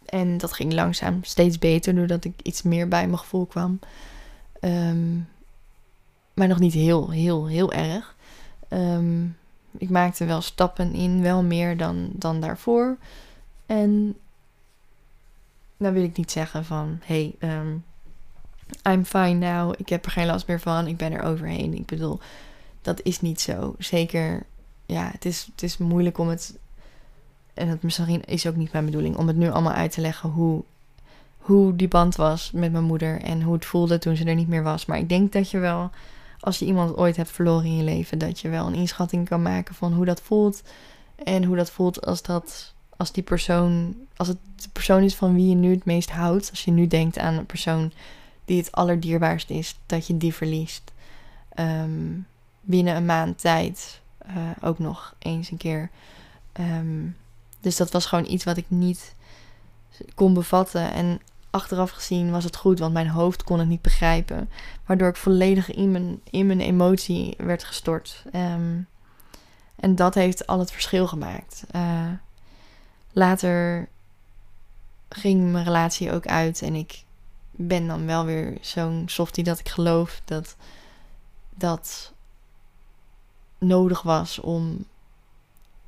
en 0.04 0.38
dat 0.38 0.52
ging 0.52 0.72
langzaam 0.72 1.24
steeds 1.24 1.58
beter 1.58 1.94
doordat 1.94 2.24
ik 2.24 2.34
iets 2.42 2.62
meer 2.62 2.88
bij 2.88 3.06
mijn 3.06 3.18
gevoel 3.18 3.46
kwam. 3.46 3.78
Maar 6.34 6.48
nog 6.48 6.58
niet 6.58 6.72
heel, 6.72 7.10
heel, 7.10 7.46
heel 7.46 7.72
erg. 7.72 8.16
Ik 9.78 9.90
maakte 9.90 10.24
wel 10.24 10.40
stappen 10.40 10.92
in, 10.94 11.22
wel 11.22 11.42
meer 11.42 11.76
dan, 11.76 12.10
dan 12.12 12.40
daarvoor. 12.40 12.96
En 13.66 14.16
dan 15.76 15.92
wil 15.92 16.02
ik 16.02 16.16
niet 16.16 16.30
zeggen 16.30 16.64
van, 16.64 16.98
hey, 17.02 17.34
um, 17.38 17.84
I'm 18.88 19.04
fine 19.04 19.34
now, 19.34 19.74
ik 19.76 19.88
heb 19.88 20.04
er 20.04 20.10
geen 20.10 20.26
last 20.26 20.46
meer 20.46 20.60
van, 20.60 20.86
ik 20.86 20.96
ben 20.96 21.12
er 21.12 21.22
overheen. 21.22 21.74
Ik 21.74 21.86
bedoel, 21.86 22.20
dat 22.82 23.00
is 23.02 23.20
niet 23.20 23.40
zo. 23.40 23.74
Zeker, 23.78 24.46
ja, 24.86 25.10
het 25.12 25.24
is, 25.24 25.48
het 25.50 25.62
is 25.62 25.78
moeilijk 25.78 26.18
om 26.18 26.28
het, 26.28 26.58
en 27.54 27.68
het 27.68 27.82
misschien 27.82 28.24
is 28.24 28.46
ook 28.46 28.56
niet 28.56 28.72
mijn 28.72 28.84
bedoeling, 28.84 29.16
om 29.16 29.26
het 29.26 29.36
nu 29.36 29.50
allemaal 29.50 29.72
uit 29.72 29.92
te 29.92 30.00
leggen 30.00 30.30
hoe, 30.30 30.62
hoe 31.38 31.76
die 31.76 31.88
band 31.88 32.16
was 32.16 32.50
met 32.50 32.72
mijn 32.72 32.84
moeder 32.84 33.20
en 33.20 33.42
hoe 33.42 33.54
het 33.54 33.64
voelde 33.64 33.98
toen 33.98 34.16
ze 34.16 34.24
er 34.24 34.34
niet 34.34 34.48
meer 34.48 34.62
was. 34.62 34.86
Maar 34.86 34.98
ik 34.98 35.08
denk 35.08 35.32
dat 35.32 35.50
je 35.50 35.58
wel, 35.58 35.90
als 36.40 36.58
je 36.58 36.64
iemand 36.64 36.96
ooit 36.96 37.16
hebt 37.16 37.30
verloren 37.30 37.64
in 37.64 37.76
je 37.76 37.82
leven, 37.82 38.18
dat 38.18 38.40
je 38.40 38.48
wel 38.48 38.66
een 38.66 38.74
inschatting 38.74 39.28
kan 39.28 39.42
maken 39.42 39.74
van 39.74 39.92
hoe 39.92 40.04
dat 40.04 40.20
voelt. 40.20 40.62
En 41.24 41.44
hoe 41.44 41.56
dat 41.56 41.70
voelt 41.70 42.06
als 42.06 42.22
dat 42.22 42.71
als 43.02 43.12
die 43.12 43.22
persoon, 43.22 43.96
als 44.16 44.28
het 44.28 44.38
de 44.56 44.68
persoon 44.72 45.02
is 45.02 45.14
van 45.14 45.34
wie 45.34 45.48
je 45.48 45.54
nu 45.54 45.70
het 45.70 45.84
meest 45.84 46.10
houdt, 46.10 46.50
als 46.50 46.64
je 46.64 46.70
nu 46.70 46.86
denkt 46.86 47.18
aan 47.18 47.34
een 47.34 47.46
persoon 47.46 47.92
die 48.44 48.58
het 48.58 48.72
allerdierbaarst 48.72 49.50
is, 49.50 49.78
dat 49.86 50.06
je 50.06 50.16
die 50.16 50.34
verliest. 50.34 50.92
Um, 51.54 52.26
binnen 52.60 52.96
een 52.96 53.06
maand 53.06 53.40
tijd 53.40 54.00
uh, 54.26 54.50
ook 54.60 54.78
nog 54.78 55.14
eens 55.18 55.50
een 55.50 55.56
keer. 55.56 55.90
Um, 56.60 57.16
dus 57.60 57.76
dat 57.76 57.90
was 57.90 58.06
gewoon 58.06 58.26
iets 58.30 58.44
wat 58.44 58.56
ik 58.56 58.66
niet 58.68 59.14
kon 60.14 60.34
bevatten. 60.34 60.92
En 60.92 61.20
achteraf 61.50 61.90
gezien 61.90 62.30
was 62.30 62.44
het 62.44 62.56
goed, 62.56 62.78
want 62.78 62.92
mijn 62.92 63.08
hoofd 63.08 63.44
kon 63.44 63.58
het 63.58 63.68
niet 63.68 63.82
begrijpen. 63.82 64.50
Waardoor 64.86 65.08
ik 65.08 65.16
volledig 65.16 65.72
in 65.72 65.90
mijn, 65.90 66.20
in 66.30 66.46
mijn 66.46 66.60
emotie 66.60 67.34
werd 67.38 67.64
gestort. 67.64 68.24
Um, 68.34 68.86
en 69.76 69.94
dat 69.94 70.14
heeft 70.14 70.46
al 70.46 70.58
het 70.58 70.72
verschil 70.72 71.06
gemaakt. 71.06 71.64
Uh, 71.76 72.12
later 73.12 73.88
ging 75.08 75.52
mijn 75.52 75.64
relatie 75.64 76.12
ook 76.12 76.26
uit 76.26 76.62
en 76.62 76.74
ik 76.74 77.04
ben 77.50 77.86
dan 77.86 78.06
wel 78.06 78.24
weer 78.24 78.58
zo'n 78.60 79.02
softie 79.06 79.44
dat 79.44 79.58
ik 79.58 79.68
geloof 79.68 80.20
dat 80.24 80.56
dat 81.54 82.12
nodig 83.58 84.02
was 84.02 84.38
om 84.38 84.84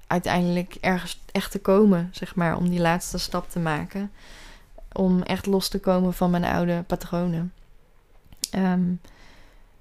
uiteindelijk 0.06 0.76
ergens 0.80 1.20
echt 1.32 1.50
te 1.50 1.60
komen, 1.60 2.08
zeg 2.12 2.34
maar, 2.34 2.56
om 2.56 2.68
die 2.68 2.80
laatste 2.80 3.18
stap 3.18 3.50
te 3.50 3.58
maken. 3.58 4.10
Om 4.92 5.22
echt 5.22 5.46
los 5.46 5.68
te 5.68 5.80
komen 5.80 6.14
van 6.14 6.30
mijn 6.30 6.44
oude 6.44 6.84
patronen. 6.86 7.52
Ehm, 8.50 8.92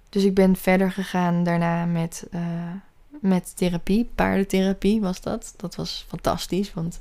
dus 0.10 0.23
ik 0.23 0.34
ben 0.34 0.56
verder 0.56 0.91
gegaan 0.91 1.43
daarna 1.43 1.86
met, 1.86 2.27
uh, 2.32 2.71
met 3.10 3.58
therapie. 3.58 4.10
Paardentherapie 4.15 5.01
was 5.01 5.21
dat. 5.21 5.53
Dat 5.58 5.75
was 5.75 6.06
fantastisch, 6.08 6.73
want 6.73 6.99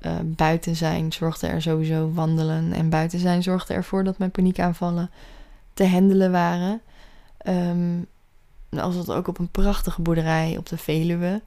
uh, 0.00 0.12
buiten 0.24 0.76
zijn 0.76 1.12
zorgde 1.12 1.46
er 1.46 1.62
sowieso 1.62 2.12
wandelen. 2.12 2.72
En 2.72 2.88
buiten 2.88 3.18
zijn 3.18 3.42
zorgde 3.42 3.74
ervoor 3.74 4.04
dat 4.04 4.18
mijn 4.18 4.30
paniekaanvallen 4.30 5.10
te 5.74 5.86
handelen 5.86 6.32
waren. 6.32 6.80
Um, 7.48 8.06
als 8.70 8.94
het 8.94 9.10
ook 9.10 9.28
op 9.28 9.38
een 9.38 9.50
prachtige 9.50 10.02
boerderij 10.02 10.56
op 10.58 10.68
de 10.68 10.78
Veluwe. 10.78 11.42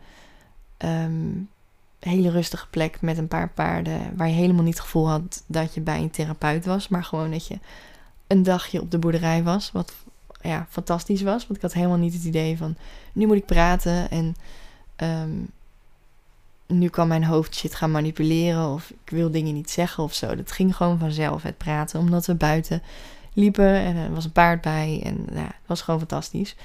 Um, 0.78 1.50
hele 2.00 2.30
rustige 2.30 2.68
plek 2.70 3.02
met 3.02 3.18
een 3.18 3.28
paar 3.28 3.50
paarden. 3.50 4.16
Waar 4.16 4.28
je 4.28 4.34
helemaal 4.34 4.64
niet 4.64 4.74
het 4.74 4.84
gevoel 4.84 5.10
had 5.10 5.44
dat 5.48 5.74
je 5.74 5.82
bij 5.82 6.00
een 6.00 6.12
therapeut 6.12 6.66
was. 6.66 6.88
Maar 6.88 7.04
gewoon 7.04 7.32
dat 7.32 7.48
je 7.48 7.60
een 8.28 8.44
dagje 8.44 8.82
op 8.82 8.92
de 8.92 9.00
boerderij 9.00 9.44
was. 9.44 9.72
Wat 9.72 9.94
ja, 10.42 10.66
fantastisch 10.70 11.22
was. 11.22 11.44
Want 11.44 11.56
ik 11.56 11.62
had 11.62 11.74
helemaal 11.74 11.98
niet 11.98 12.14
het 12.14 12.24
idee 12.24 12.58
van 12.58 12.76
nu 13.14 13.28
moet 13.28 13.38
ik 13.38 13.46
praten. 13.46 14.10
En 14.10 14.36
um, 14.98 15.50
nu 16.70 16.90
kan 16.90 17.08
mijn 17.08 17.24
hoofd 17.24 17.56
shit 17.56 17.76
gaan 17.76 17.92
manipuleren. 17.92 18.74
Of 18.74 18.90
ik 18.90 19.10
wil 19.10 19.32
dingen 19.32 19.54
niet 19.54 19.70
zeggen 19.70 20.04
of 20.04 20.14
zo. 20.14 20.36
Dat 20.36 20.52
ging 20.52 20.76
gewoon 20.76 21.00
vanzelf, 21.00 21.44
het 21.44 21.58
praten. 21.58 22.00
Omdat 22.00 22.26
we 22.26 22.36
buiten 22.36 22.82
liepen 23.34 23.74
en 23.74 23.96
er 23.96 24.14
was 24.14 24.26
een 24.26 24.32
paard 24.32 24.62
bij. 24.62 25.02
En 25.04 25.26
ja, 25.34 25.44
het 25.44 25.66
was 25.66 25.82
gewoon 25.82 26.00
fantastisch. 26.00 26.56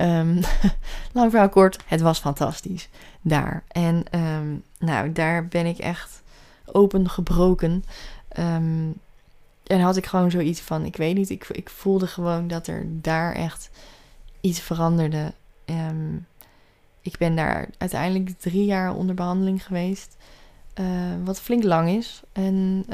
Um, 0.00 0.40
lang 1.12 1.30
verhaal 1.30 1.48
kort, 1.48 1.78
het 1.86 2.00
was 2.00 2.18
fantastisch 2.18 2.88
daar. 3.20 3.62
En 3.68 4.04
um, 4.14 4.62
nou, 4.78 5.12
daar 5.12 5.46
ben 5.46 5.66
ik 5.66 5.78
echt 5.78 6.22
open 6.64 7.10
gebroken. 7.10 7.84
Um, 8.38 8.94
en 9.66 9.80
had 9.80 9.96
ik 9.96 10.06
gewoon 10.06 10.30
zoiets 10.30 10.60
van, 10.60 10.84
ik 10.84 10.96
weet 10.96 11.14
niet, 11.14 11.30
ik, 11.30 11.48
ik 11.48 11.70
voelde 11.70 12.06
gewoon 12.06 12.48
dat 12.48 12.66
er 12.66 12.84
daar 12.86 13.34
echt 13.34 13.70
iets 14.40 14.60
veranderde. 14.60 15.32
Ik 17.00 17.18
ben 17.18 17.36
daar 17.36 17.68
uiteindelijk 17.78 18.38
drie 18.38 18.64
jaar 18.64 18.94
onder 18.94 19.14
behandeling 19.14 19.66
geweest. 19.66 20.16
Uh, 20.80 20.86
wat 21.24 21.40
flink 21.40 21.62
lang 21.62 21.88
is. 21.88 22.22
En 22.32 22.86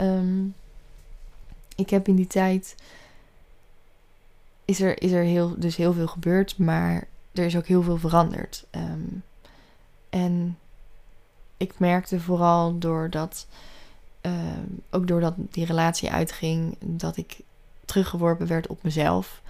ik 1.77 1.91
heb 1.91 2.09
in 2.09 2.15
die 2.15 2.27
tijd 2.27 2.75
is 4.65 4.81
er, 4.81 5.03
is 5.03 5.13
er 5.13 5.23
heel, 5.23 5.55
dus 5.59 5.77
heel 5.77 5.93
veel 5.93 6.07
gebeurd, 6.07 6.59
maar 6.59 7.07
er 7.33 7.45
is 7.45 7.57
ook 7.57 7.67
heel 7.67 7.83
veel 7.83 7.97
veranderd. 7.97 8.67
Um, 8.71 9.23
en 10.11 10.59
ik 11.57 11.79
merkte 11.79 12.21
vooral 12.21 12.79
doordat, 12.79 13.47
um, 14.21 14.83
ook 14.91 15.07
doordat 15.07 15.35
die 15.37 15.65
relatie 15.65 16.11
uitging, 16.11 16.77
dat 16.81 17.17
ik 17.17 17.39
teruggeworpen 17.85 18.47
werd 18.47 18.67
op 18.67 18.83
mezelf. 18.83 19.43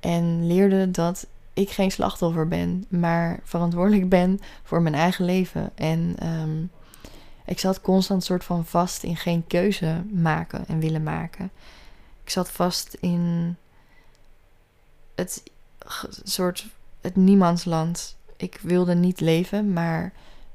En 0.00 0.46
leerde 0.46 0.90
dat 0.90 1.26
ik 1.52 1.70
geen 1.70 1.90
slachtoffer 1.90 2.48
ben, 2.48 2.84
maar 2.88 3.40
verantwoordelijk 3.44 4.08
ben 4.08 4.40
voor 4.62 4.82
mijn 4.82 4.94
eigen 4.94 5.24
leven. 5.24 5.70
En 5.74 6.26
um, 6.26 6.70
ik 7.44 7.58
zat 7.58 7.80
constant 7.80 8.24
soort 8.24 8.44
van 8.44 8.64
vast 8.64 9.02
in 9.02 9.16
geen 9.16 9.46
keuze 9.46 10.02
maken 10.12 10.64
en 10.66 10.78
willen 10.78 11.02
maken. 11.02 11.50
Ik 12.22 12.30
zat 12.30 12.50
vast 12.50 12.94
in 13.00 13.56
het 15.14 15.42
soort 16.22 16.66
het 17.00 17.16
niemandsland. 17.16 18.16
Ik 18.36 18.58
wilde 18.62 18.94
niet 18.94 19.20
leven, 19.20 19.72
maar 19.72 20.12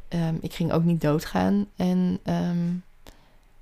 um, 0.09 0.37
ik 0.41 0.53
ging 0.53 0.71
ook 0.71 0.83
niet 0.83 1.01
doodgaan. 1.01 1.67
En 1.75 2.19
um, 2.23 2.83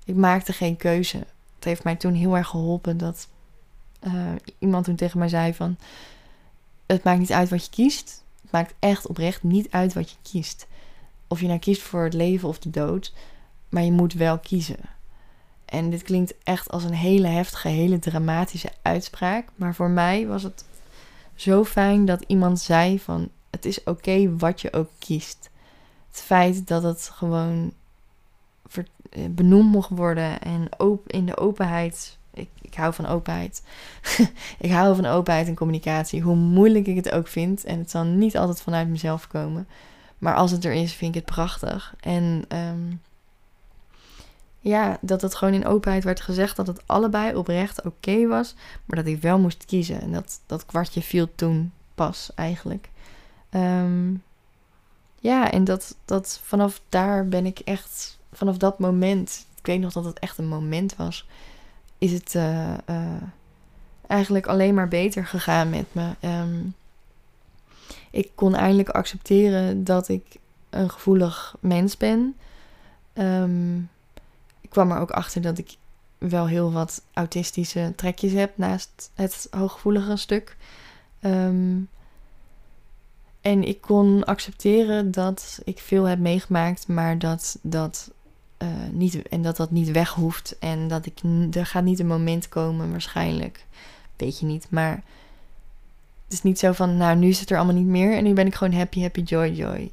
ik 0.05 0.15
maakte 0.15 0.53
geen 0.53 0.77
keuze. 0.77 1.17
Het 1.55 1.63
heeft 1.63 1.83
mij 1.83 1.95
toen 1.95 2.13
heel 2.13 2.37
erg 2.37 2.47
geholpen 2.47 2.97
dat 2.97 3.27
uh, 4.01 4.31
iemand 4.59 4.85
toen 4.85 4.95
tegen 4.95 5.19
mij 5.19 5.29
zei 5.29 5.53
van... 5.53 5.77
Het 6.93 7.03
maakt 7.03 7.19
niet 7.19 7.31
uit 7.31 7.49
wat 7.49 7.65
je 7.65 7.71
kiest. 7.71 8.23
Het 8.41 8.51
maakt 8.51 8.73
echt 8.79 9.07
oprecht 9.07 9.43
niet 9.43 9.67
uit 9.71 9.93
wat 9.93 10.09
je 10.09 10.15
kiest. 10.21 10.67
Of 11.27 11.41
je 11.41 11.47
nou 11.47 11.59
kiest 11.59 11.81
voor 11.81 12.03
het 12.03 12.13
leven 12.13 12.47
of 12.47 12.59
de 12.59 12.69
dood. 12.69 13.13
Maar 13.69 13.83
je 13.83 13.91
moet 13.91 14.13
wel 14.13 14.39
kiezen. 14.39 14.79
En 15.65 15.89
dit 15.89 16.01
klinkt 16.01 16.33
echt 16.43 16.71
als 16.71 16.83
een 16.83 16.93
hele 16.93 17.27
heftige, 17.27 17.67
hele 17.67 17.99
dramatische 17.99 18.71
uitspraak. 18.81 19.49
Maar 19.55 19.75
voor 19.75 19.89
mij 19.89 20.27
was 20.27 20.43
het 20.43 20.65
zo 21.35 21.63
fijn 21.63 22.05
dat 22.05 22.23
iemand 22.27 22.59
zei 22.59 22.99
van 22.99 23.29
het 23.49 23.65
is 23.65 23.83
oké 23.83 24.37
wat 24.37 24.61
je 24.61 24.73
ook 24.73 24.89
kiest. 24.99 25.49
Het 26.09 26.21
feit 26.21 26.67
dat 26.67 26.83
het 26.83 27.09
gewoon 27.13 27.73
eh, 29.09 29.25
benoemd 29.29 29.71
mocht 29.71 29.89
worden 29.89 30.41
en 30.41 30.69
in 31.07 31.25
de 31.25 31.37
openheid. 31.37 32.17
Ik, 32.33 32.73
hou 32.75 32.93
van 32.93 33.05
openheid. 33.05 33.63
ik 34.59 34.71
hou 34.71 34.95
van 34.95 35.05
openheid 35.05 35.47
en 35.47 35.55
communicatie. 35.55 36.21
Hoe 36.21 36.35
moeilijk 36.35 36.87
ik 36.87 36.95
het 36.95 37.11
ook 37.11 37.27
vind. 37.27 37.63
En 37.63 37.79
het 37.79 37.91
zal 37.91 38.03
niet 38.03 38.37
altijd 38.37 38.61
vanuit 38.61 38.87
mezelf 38.87 39.27
komen. 39.27 39.67
Maar 40.17 40.35
als 40.35 40.51
het 40.51 40.65
er 40.65 40.73
is, 40.73 40.93
vind 40.93 41.15
ik 41.15 41.21
het 41.21 41.35
prachtig. 41.35 41.95
En 41.99 42.45
um, 42.47 43.01
ja, 44.59 44.97
dat 45.01 45.21
het 45.21 45.35
gewoon 45.35 45.53
in 45.53 45.65
openheid 45.65 46.03
werd 46.03 46.21
gezegd 46.21 46.55
dat 46.55 46.67
het 46.67 46.81
allebei 46.85 47.35
oprecht 47.35 47.81
oké 47.81 48.27
was, 48.27 48.55
maar 48.85 48.97
dat 48.97 49.07
ik 49.07 49.21
wel 49.21 49.39
moest 49.39 49.65
kiezen. 49.65 50.01
En 50.01 50.11
dat, 50.11 50.39
dat 50.45 50.65
kwartje 50.65 51.01
viel 51.01 51.27
toen 51.35 51.71
pas 51.95 52.31
eigenlijk. 52.35 52.89
Um, 53.49 54.23
ja, 55.19 55.51
en 55.51 55.63
dat, 55.63 55.97
dat 56.05 56.39
vanaf 56.43 56.81
daar 56.89 57.27
ben 57.27 57.45
ik 57.45 57.59
echt, 57.59 58.19
vanaf 58.31 58.57
dat 58.57 58.79
moment, 58.79 59.45
ik 59.57 59.65
weet 59.65 59.79
nog 59.79 59.93
dat 59.93 60.05
het 60.05 60.19
echt 60.19 60.37
een 60.37 60.47
moment 60.47 60.95
was, 60.95 61.27
is 62.03 62.11
het 62.11 62.33
uh, 62.33 62.73
uh, 62.89 63.21
eigenlijk 64.07 64.47
alleen 64.47 64.73
maar 64.73 64.87
beter 64.87 65.25
gegaan 65.25 65.69
met 65.69 65.85
me. 65.91 66.15
Um, 66.21 66.75
ik 68.11 68.31
kon 68.35 68.55
eindelijk 68.55 68.89
accepteren 68.89 69.83
dat 69.83 70.09
ik 70.09 70.23
een 70.69 70.89
gevoelig 70.89 71.55
mens 71.59 71.97
ben. 71.97 72.35
Um, 73.13 73.89
kwam 74.69 74.91
er 74.91 74.99
ook 74.99 75.11
achter 75.11 75.41
dat 75.41 75.57
ik 75.57 75.77
wel 76.17 76.47
heel 76.47 76.71
wat 76.71 77.01
autistische 77.13 77.93
trekjes 77.95 78.31
heb 78.31 78.57
naast 78.57 79.11
het 79.13 79.47
hooggevoelige 79.51 80.15
stuk. 80.15 80.57
Um, 81.21 81.89
en 83.41 83.63
ik 83.63 83.81
kon 83.81 84.23
accepteren 84.23 85.11
dat 85.11 85.59
ik 85.63 85.79
veel 85.79 86.03
heb 86.03 86.19
meegemaakt, 86.19 86.87
maar 86.87 87.19
dat 87.19 87.57
dat, 87.61 88.11
uh, 88.63 88.69
niet, 88.91 89.27
en 89.27 89.41
dat, 89.41 89.57
dat 89.57 89.71
niet 89.71 89.91
weg 89.91 90.09
hoeft. 90.09 90.55
En 90.59 90.87
dat 90.87 91.05
ik, 91.05 91.19
er 91.51 91.65
gaat 91.65 91.83
niet 91.83 91.99
een 91.99 92.07
moment 92.07 92.49
komen, 92.49 92.91
waarschijnlijk. 92.91 93.65
Weet 94.15 94.39
je 94.39 94.45
niet. 94.45 94.67
Maar 94.69 95.03
het 96.23 96.33
is 96.33 96.43
niet 96.43 96.59
zo 96.59 96.71
van, 96.71 96.97
nou, 96.97 97.17
nu 97.17 97.27
is 97.27 97.39
het 97.39 97.49
er 97.49 97.57
allemaal 97.57 97.75
niet 97.75 97.85
meer. 97.85 98.17
En 98.17 98.23
nu 98.23 98.33
ben 98.33 98.47
ik 98.47 98.55
gewoon 98.55 98.73
happy, 98.73 99.01
happy, 99.01 99.21
joy, 99.21 99.47
joy. 99.47 99.91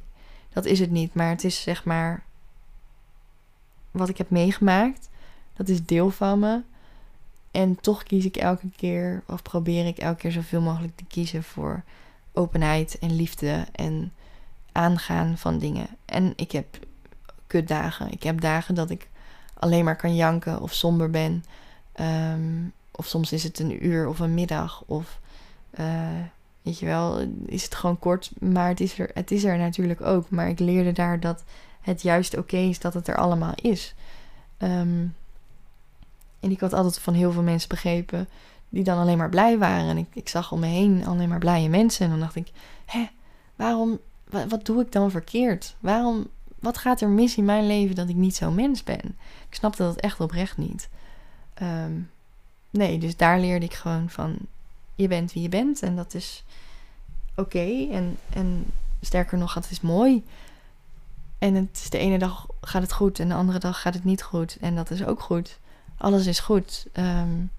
Dat 0.53 0.65
is 0.65 0.79
het 0.79 0.91
niet. 0.91 1.13
Maar 1.13 1.29
het 1.29 1.43
is 1.43 1.61
zeg 1.61 1.85
maar 1.85 2.23
wat 3.91 4.09
ik 4.09 4.17
heb 4.17 4.29
meegemaakt. 4.29 5.09
Dat 5.53 5.69
is 5.69 5.85
deel 5.85 6.09
van 6.09 6.39
me. 6.39 6.61
En 7.51 7.79
toch 7.81 8.03
kies 8.03 8.25
ik 8.25 8.37
elke 8.37 8.69
keer, 8.75 9.23
of 9.27 9.41
probeer 9.41 9.85
ik 9.85 9.97
elke 9.97 10.19
keer 10.19 10.31
zoveel 10.31 10.61
mogelijk 10.61 10.95
te 10.95 11.03
kiezen 11.07 11.43
voor 11.43 11.83
openheid 12.33 12.99
en 12.99 13.15
liefde 13.15 13.65
en 13.71 14.13
aangaan 14.71 15.37
van 15.37 15.57
dingen. 15.57 15.87
En 16.05 16.33
ik 16.35 16.51
heb 16.51 16.79
kutdagen. 17.51 18.11
Ik 18.11 18.23
heb 18.23 18.41
dagen 18.41 18.75
dat 18.75 18.89
ik 18.89 19.09
alleen 19.53 19.83
maar 19.83 19.95
kan 19.95 20.15
janken 20.15 20.61
of 20.61 20.73
somber 20.73 21.09
ben. 21.09 21.43
Ehm, 21.91 22.63
of 22.91 23.05
soms 23.05 23.31
is 23.31 23.43
het 23.43 23.59
een 23.59 23.85
uur 23.85 24.07
of 24.07 24.19
een 24.19 24.33
middag. 24.33 24.83
Of 24.85 25.19
uh, 25.79 26.19
weet 26.61 26.79
je 26.79 26.85
wel, 26.85 27.19
is 27.45 27.63
het 27.63 27.75
gewoon 27.75 27.99
kort. 27.99 28.31
Maar 28.39 28.67
het 28.67 28.79
is, 28.79 28.99
er, 28.99 29.09
het 29.13 29.31
is 29.31 29.43
er 29.43 29.57
natuurlijk 29.57 30.01
ook. 30.01 30.29
Maar 30.29 30.49
ik 30.49 30.59
leerde 30.59 30.91
daar 30.91 31.19
dat 31.19 31.43
het 31.81 32.01
juist 32.01 32.37
oké 32.37 32.57
is 32.57 32.79
dat 32.79 32.93
het 32.93 33.07
er 33.07 33.17
allemaal 33.17 33.53
is. 33.55 33.95
Ehm, 34.57 35.05
en 36.39 36.51
ik 36.51 36.59
had 36.59 36.73
altijd 36.73 36.99
van 36.99 37.13
heel 37.13 37.31
veel 37.31 37.41
mensen 37.41 37.69
begrepen 37.69 38.27
die 38.69 38.83
dan 38.83 38.97
alleen 38.97 39.17
maar 39.17 39.29
blij 39.29 39.57
waren. 39.57 39.89
En 39.89 39.97
ik, 39.97 40.07
ik 40.13 40.29
zag 40.29 40.51
om 40.51 40.59
me 40.59 40.67
heen 40.67 41.05
alleen 41.05 41.29
maar 41.29 41.39
blije 41.39 41.69
mensen. 41.69 42.05
En 42.05 42.11
dan 42.11 42.19
dacht 42.19 42.35
ik, 42.35 42.51
hè, 42.85 43.09
waarom, 43.55 43.99
wat, 44.29 44.65
doe 44.65 44.81
ik 44.81 44.91
dan 44.91 45.11
verkeerd? 45.11 45.75
Waarom, 45.79 46.27
wat 46.61 46.77
gaat 46.77 47.01
er 47.01 47.09
mis 47.09 47.37
in 47.37 47.45
mijn 47.45 47.67
leven 47.67 47.95
dat 47.95 48.09
ik 48.09 48.15
niet 48.15 48.35
zo'n 48.35 48.55
mens 48.55 48.83
ben? 48.83 49.17
Ik 49.49 49.55
snapte 49.55 49.83
dat 49.83 49.95
echt 49.95 50.19
oprecht 50.19 50.57
niet. 50.57 50.89
Ehm, 51.53 51.91
nee, 52.69 52.97
dus 52.97 53.17
daar 53.17 53.39
leerde 53.39 53.65
ik 53.65 53.73
gewoon 53.73 54.09
van, 54.09 54.37
je 54.95 55.07
bent 55.07 55.33
wie 55.33 55.43
je 55.43 55.49
bent 55.49 55.81
en 55.81 55.95
dat 55.95 56.13
is 56.13 56.43
oké. 57.35 57.87
En, 57.91 58.17
en 58.33 58.65
sterker 59.01 59.37
nog, 59.37 59.53
het 59.53 59.71
is 59.71 59.81
mooi. 59.81 60.23
En 61.37 61.55
het 61.55 61.79
is 61.83 61.89
de 61.89 61.97
ene 61.97 62.17
dag 62.17 62.47
gaat 62.61 62.81
het 62.81 62.93
goed 62.93 63.19
en 63.19 63.27
de 63.27 63.33
andere 63.33 63.59
dag 63.59 63.81
gaat 63.81 63.93
het 63.93 64.03
niet 64.03 64.23
goed. 64.23 64.57
En 64.61 64.75
dat 64.75 64.89
is 64.89 65.05
ook 65.05 65.21
goed. 65.21 65.59
Alles 65.97 66.25
is 66.25 66.39
goed. 66.39 66.87
Um, 66.93 67.51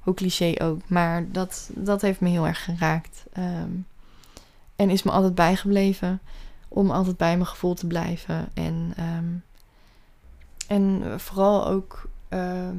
hoe 0.00 0.14
cliché 0.14 0.54
ook. 0.62 0.80
Maar 0.86 1.30
dat, 1.30 1.70
dat 1.74 2.02
heeft 2.02 2.20
me 2.20 2.28
heel 2.28 2.46
erg 2.46 2.64
geraakt. 2.64 3.24
Um, 3.38 3.86
en 4.76 4.90
is 4.90 5.02
me 5.02 5.10
altijd 5.10 5.34
bijgebleven. 5.34 6.20
Om 6.76 6.90
altijd 6.90 7.16
bij 7.16 7.34
mijn 7.34 7.46
gevoel 7.46 7.74
te 7.74 7.86
blijven. 7.86 8.48
En, 8.54 8.92
ehm, 8.96 9.34
en 10.66 11.20
vooral 11.20 11.66
ook 11.66 12.08
ehm, 12.28 12.76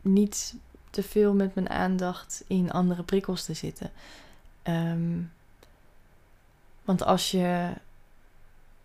niet 0.00 0.54
te 0.90 1.02
veel 1.02 1.34
met 1.34 1.54
mijn 1.54 1.68
aandacht 1.70 2.44
in 2.46 2.70
andere 2.70 3.02
prikkels 3.02 3.44
te 3.44 3.54
zitten. 3.54 3.90
Ehm, 4.62 5.20
want 6.84 7.02
als 7.02 7.30
je 7.30 7.72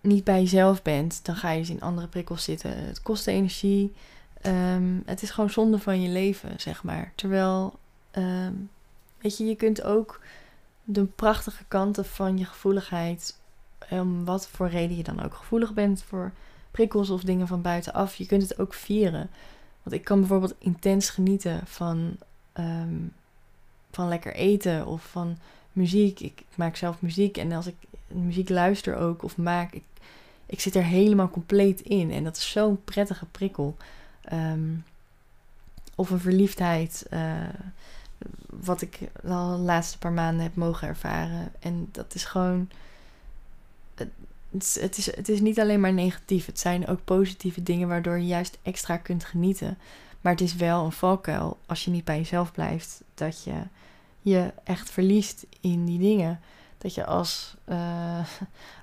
niet 0.02 0.24
bij 0.24 0.40
jezelf 0.40 0.82
bent, 0.82 1.26
dan 1.26 1.36
ga 1.36 1.50
je 1.52 1.60
dus 1.60 1.70
in 1.70 1.82
andere 1.82 2.08
prikkels 2.08 2.44
zitten. 2.44 2.86
Het 2.86 3.02
kost 3.02 3.28
energie. 3.28 3.94
het 5.06 5.22
is 5.22 5.30
gewoon 5.30 5.50
zonde 5.50 5.80
van 5.80 6.02
je 6.02 6.10
leven, 6.10 6.60
zeg 6.60 6.84
maar. 6.84 7.12
Terwijl, 7.16 7.80
weet 9.18 9.38
je, 9.38 9.46
je 9.46 9.56
kunt 9.56 9.84
ook 9.84 10.22
de 10.84 11.06
prachtige 11.06 11.64
kanten 11.68 12.06
van 12.06 12.38
je 12.38 12.46
gevoeligheid 12.46 13.40
om 14.00 14.26
wat 14.26 14.48
voor 14.48 14.70
reden 14.70 14.98
je 14.98 15.04
dan 15.04 15.24
ook 15.24 15.34
gevoelig 15.34 15.74
bent 15.74 16.04
voor 16.04 16.32
prikkels 16.72 17.10
of 17.10 17.22
dingen 17.22 17.48
van 17.48 17.62
buitenaf. 17.62 18.16
Je 18.16 18.26
kunt 18.26 18.42
het 18.42 18.60
ook 18.60 18.74
vieren. 18.74 19.30
Want 19.84 19.96
ik 19.96 20.04
kan 20.04 20.20
bijvoorbeeld 20.20 20.56
intens 20.58 21.10
genieten 21.10 21.62
van, 21.66 22.18
ehm, 22.54 22.96
van 23.92 24.08
lekker 24.08 24.34
eten 24.34 24.86
of 24.86 25.04
van 25.04 25.38
muziek. 25.74 26.20
Ik, 26.20 26.44
maak 26.56 26.76
zelf 26.76 27.02
muziek 27.02 27.38
en 27.38 27.52
als 27.52 27.68
ik 27.68 27.76
muziek 28.08 28.50
luister 28.50 28.96
ook 28.96 29.24
of 29.24 29.38
maak, 29.38 29.74
ik, 29.74 29.84
ik 30.46 30.60
zit 30.60 30.76
er 30.76 30.84
helemaal 30.84 31.30
compleet 31.30 31.82
in. 31.82 32.12
En 32.12 32.24
dat 32.24 32.38
is 32.38 32.52
zo'n 32.52 32.84
prettige 32.84 33.26
prikkel. 33.26 33.78
Ehm, 34.22 34.74
of 35.96 36.10
een 36.10 36.20
verliefdheid, 36.20 37.06
uh, 37.14 37.34
wat 38.50 38.82
ik 38.82 39.00
al 39.28 39.58
de 39.58 39.64
laatste 39.64 39.98
paar 39.98 40.12
maanden 40.12 40.44
heb 40.44 40.56
mogen 40.56 40.88
ervaren. 40.88 41.52
En 41.60 41.90
dat 41.92 42.16
is 42.16 42.26
gewoon 42.26 42.70
het 43.96 44.10
het, 44.52 44.98
is, 44.98 45.16
het 45.16 45.30
is 45.30 45.40
niet 45.40 45.60
alleen 45.60 45.80
maar 45.80 45.94
negatief. 45.94 46.46
Het 46.46 46.60
zijn 46.60 46.88
ook 46.88 47.04
positieve 47.04 47.64
dingen 47.64 47.88
waardoor 47.88 48.18
je 48.18 48.26
juist 48.26 48.58
extra 48.62 48.98
kunt 48.98 49.24
genieten. 49.24 49.78
Maar 50.22 50.32
het 50.32 50.42
is 50.42 50.56
wel 50.56 50.86
een 50.86 50.92
valkuil 50.92 51.58
als 51.66 51.86
je 51.86 51.92
niet 51.92 52.06
bij 52.06 52.18
jezelf 52.18 52.52
blijft. 52.52 53.04
Dat 53.14 53.44
je 53.44 53.54
je 54.22 54.54
echt 54.64 54.90
verliest 54.90 55.46
in 55.60 55.86
die 55.86 56.00
dingen. 56.00 56.40
Dat 56.78 56.94
je 56.94 57.06
als, 57.06 57.56
uh, 57.70 58.26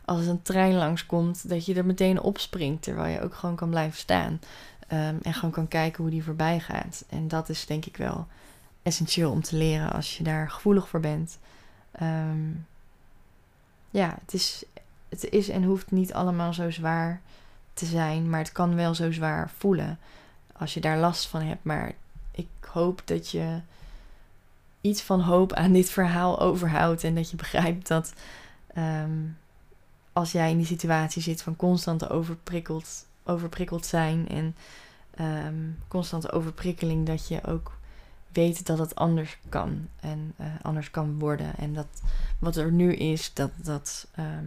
als 0.04 0.26
een 0.26 0.42
trein 0.42 0.74
langskomt, 0.74 1.48
dat 1.48 1.66
je 1.66 1.74
er 1.74 1.86
meteen 1.86 2.20
opspringt. 2.20 2.82
Terwijl 2.82 3.14
je 3.14 3.22
ook 3.22 3.34
gewoon 3.34 3.56
kan 3.56 3.70
blijven 3.70 3.98
staan. 3.98 4.40
Ehm, 4.88 5.16
en 5.22 5.34
gewoon 5.34 5.50
kan 5.50 5.68
kijken 5.68 6.02
hoe 6.02 6.12
die 6.12 6.24
voorbij 6.24 6.60
gaat. 6.60 7.04
En 7.08 7.28
dat 7.28 7.48
is 7.48 7.66
denk 7.66 7.84
ik 7.84 7.96
wel 7.96 8.26
essentieel 8.82 9.30
om 9.30 9.42
te 9.42 9.56
leren 9.56 9.92
als 9.92 10.16
je 10.16 10.24
daar 10.24 10.50
gevoelig 10.50 10.88
voor 10.88 11.00
bent. 11.00 11.38
Ehm, 11.92 12.50
ja, 13.90 14.18
het 14.20 14.34
is 14.34 14.64
het 15.08 15.30
is 15.30 15.48
en 15.48 15.64
hoeft 15.64 15.90
niet 15.90 16.12
allemaal 16.12 16.52
zo 16.52 16.70
zwaar 16.70 17.20
te 17.74 17.86
zijn, 17.86 18.30
maar 18.30 18.40
het 18.40 18.52
kan 18.52 18.74
wel 18.74 18.94
zo 18.94 19.12
zwaar 19.12 19.50
voelen 19.58 19.98
als 20.52 20.74
je 20.74 20.80
daar 20.80 20.98
last 20.98 21.26
van 21.26 21.42
hebt. 21.42 21.64
Maar 21.64 21.92
ik 22.30 22.48
hoop 22.72 23.02
dat 23.04 23.30
je 23.30 23.60
iets 24.80 25.02
van 25.02 25.20
hoop 25.20 25.52
aan 25.52 25.72
dit 25.72 25.90
verhaal 25.90 26.40
overhoudt 26.40 27.04
en 27.04 27.14
dat 27.14 27.30
je 27.30 27.36
begrijpt 27.36 27.88
dat 27.88 28.12
ehm, 28.74 29.20
als 30.12 30.32
jij 30.32 30.50
in 30.50 30.56
die 30.56 30.66
situatie 30.66 31.22
zit 31.22 31.42
van 31.42 31.56
constant 31.56 32.10
overprikkeld, 32.10 33.06
overprikkeld 33.24 33.86
zijn 33.86 34.28
en 34.28 34.56
um, 35.46 35.78
constante 35.88 36.32
overprikkeling, 36.32 37.06
dat 37.06 37.28
je 37.28 37.44
ook 37.44 37.76
weet 38.32 38.66
dat 38.66 38.78
het 38.78 38.94
anders 38.94 39.38
kan 39.48 39.88
en 40.00 40.34
uh, 40.40 40.46
anders 40.62 40.90
kan 40.90 41.18
worden. 41.18 41.56
En 41.56 41.74
dat 41.74 41.86
wat 42.38 42.56
er 42.56 42.72
nu 42.72 42.94
is, 42.94 43.34
dat 43.34 43.50
dat 43.56 44.06
ehm, 44.14 44.46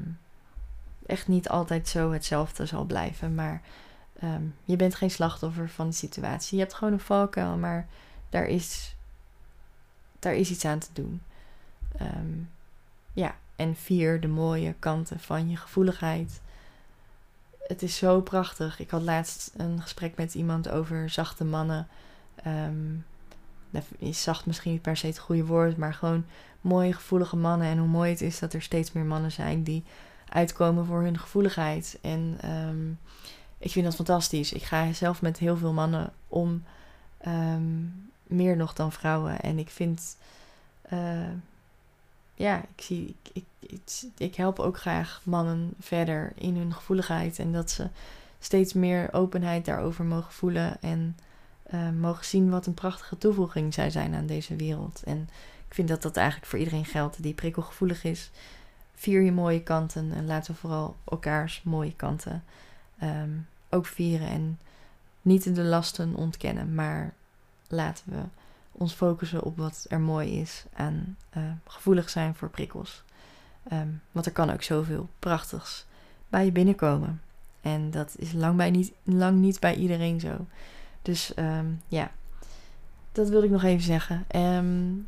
echt 1.12 1.28
niet 1.28 1.50
altijd 1.50 1.88
zo 1.88 2.12
hetzelfde 2.12 2.66
zal 2.66 2.84
blijven. 2.84 3.36
Maar 3.36 3.62
ehm, 4.20 4.44
je 4.64 4.76
bent 4.76 4.96
geen 4.96 5.12
slachtoffer 5.12 5.70
van 5.70 5.88
de 5.90 5.96
situatie. 5.96 6.58
Je 6.58 6.64
hebt 6.64 6.76
gewoon 6.76 6.94
een 6.94 7.00
valkuil, 7.00 7.58
maar 7.58 7.88
daar 8.30 8.46
is, 8.46 8.96
daar 10.20 10.34
is 10.34 10.50
iets 10.50 10.66
aan 10.66 10.80
te 10.80 10.90
doen. 10.94 11.22
Ehm, 11.98 12.38
ja, 13.14 13.36
en 13.56 13.76
vier, 13.76 14.20
de 14.20 14.28
mooie 14.28 14.74
kanten 14.80 15.20
van 15.20 15.50
je 15.50 15.58
gevoeligheid. 15.58 16.42
Het 17.68 17.82
is 17.82 17.98
zo 17.98 18.22
prachtig. 18.22 18.80
Ik 18.80 18.90
had 18.90 19.02
laatst 19.02 19.52
een 19.58 19.82
gesprek 19.82 20.16
met 20.16 20.34
iemand 20.34 20.70
over 20.70 21.10
zachte 21.10 21.44
mannen. 21.44 21.88
Um, 22.48 23.06
zacht 24.12 24.46
misschien 24.46 24.72
niet 24.72 24.82
per 24.82 24.98
se 24.98 25.08
het 25.08 25.20
goede 25.20 25.46
woord, 25.46 25.78
maar 25.78 25.94
gewoon 25.94 26.26
mooie, 26.62 26.94
gevoelige 26.94 27.36
mannen. 27.36 27.68
En 27.68 27.78
hoe 27.78 27.88
mooi 27.88 28.12
het 28.12 28.22
is 28.22 28.40
dat 28.40 28.54
er 28.54 28.62
steeds 28.62 28.92
meer 28.92 29.06
mannen 29.06 29.32
zijn 29.32 29.64
die 29.64 29.84
uitkomen 30.34 30.86
voor 30.86 31.02
hun 31.02 31.20
gevoeligheid. 31.20 31.98
En 32.02 32.38
um, 32.46 33.00
ik 33.58 33.72
vind 33.72 33.86
dat 33.86 33.96
fantastisch. 33.96 34.54
Ik 34.54 34.64
ga 34.64 34.94
zelf 34.94 35.22
met 35.22 35.38
heel 35.38 35.58
veel 35.58 35.74
mannen 35.74 36.14
om, 36.28 36.64
um, 37.28 38.12
meer 38.24 38.58
nog 38.58 38.74
dan 38.74 38.92
vrouwen. 38.92 39.42
En 39.42 39.60
ik 39.60 39.70
vind, 39.70 40.18
uh, 40.94 41.32
ja, 42.36 42.58
ik 42.58 42.84
zie, 42.84 43.16
ik, 43.34 43.44
ik, 43.60 43.82
ik, 44.18 44.36
help 44.36 44.60
ook 44.60 44.78
graag 44.78 45.22
mannen 45.24 45.74
verder 45.80 46.32
in 46.36 46.58
hun 46.58 46.74
gevoeligheid. 46.74 47.40
En 47.40 47.52
dat 47.52 47.72
ze 47.72 47.88
steeds 48.40 48.74
meer 48.74 49.14
openheid 49.14 49.66
daarover 49.66 50.06
mogen 50.06 50.34
voelen. 50.34 50.82
En 50.82 51.18
uh, 51.74 51.90
mogen 51.90 52.26
zien 52.26 52.50
wat 52.50 52.66
een 52.66 52.74
prachtige 52.74 53.18
toevoeging 53.18 53.74
zij 53.74 53.90
zijn 53.90 54.16
aan 54.16 54.26
deze 54.26 54.56
wereld. 54.56 55.02
En 55.06 55.30
ik 55.68 55.74
vind 55.74 55.88
dat 55.88 56.02
dat 56.02 56.18
eigenlijk 56.18 56.48
voor 56.48 56.60
iedereen 56.60 56.86
geldt 56.86 57.24
die 57.24 57.34
prikkelgevoelig 57.34 58.04
is 58.04 58.30
vier 59.02 59.22
je 59.22 59.32
mooie 59.32 59.64
kanten 59.64 60.12
en 60.12 60.26
laten 60.26 60.54
we 60.54 60.60
vooral 60.60 60.96
elkaars 61.10 61.62
mooie 61.64 61.94
kanten 61.96 62.44
um, 63.04 63.48
ook 63.70 63.86
vieren. 63.86 64.28
En 64.28 64.60
niet 65.22 65.56
de 65.56 65.64
lasten 65.64 66.16
ontkennen, 66.16 66.76
maar 66.76 67.14
laten 67.68 68.04
we 68.06 68.22
ons 68.72 68.94
focussen 68.94 69.44
op 69.44 69.58
wat 69.58 69.86
er 69.90 70.00
mooi 70.00 70.40
is 70.40 70.66
aan 70.74 71.18
uh, 71.38 71.44
gevoelig 71.66 72.10
zijn 72.10 72.36
voor 72.36 72.50
prikkels. 72.50 73.04
Um, 73.72 74.02
want 74.12 74.26
er 74.26 74.32
kan 74.32 74.52
ook 74.52 74.64
zoveel 74.64 75.10
prachtigs 75.20 75.86
bij 76.30 76.46
je 76.46 76.52
binnenkomen. 76.52 77.22
En 77.62 77.92
dat 77.92 78.16
is 78.18 78.32
lang, 78.32 78.58
bij 78.58 78.72
niet, 78.72 78.94
lang 79.04 79.40
niet 79.40 79.60
bij 79.60 79.76
iedereen 79.76 80.20
zo. 80.20 80.46
Dus 81.02 81.34
um, 81.36 81.82
ja, 81.88 82.12
dat 83.12 83.30
wilde 83.30 83.46
ik 83.46 83.52
nog 83.52 83.64
even 83.64 83.84
zeggen. 83.84 84.26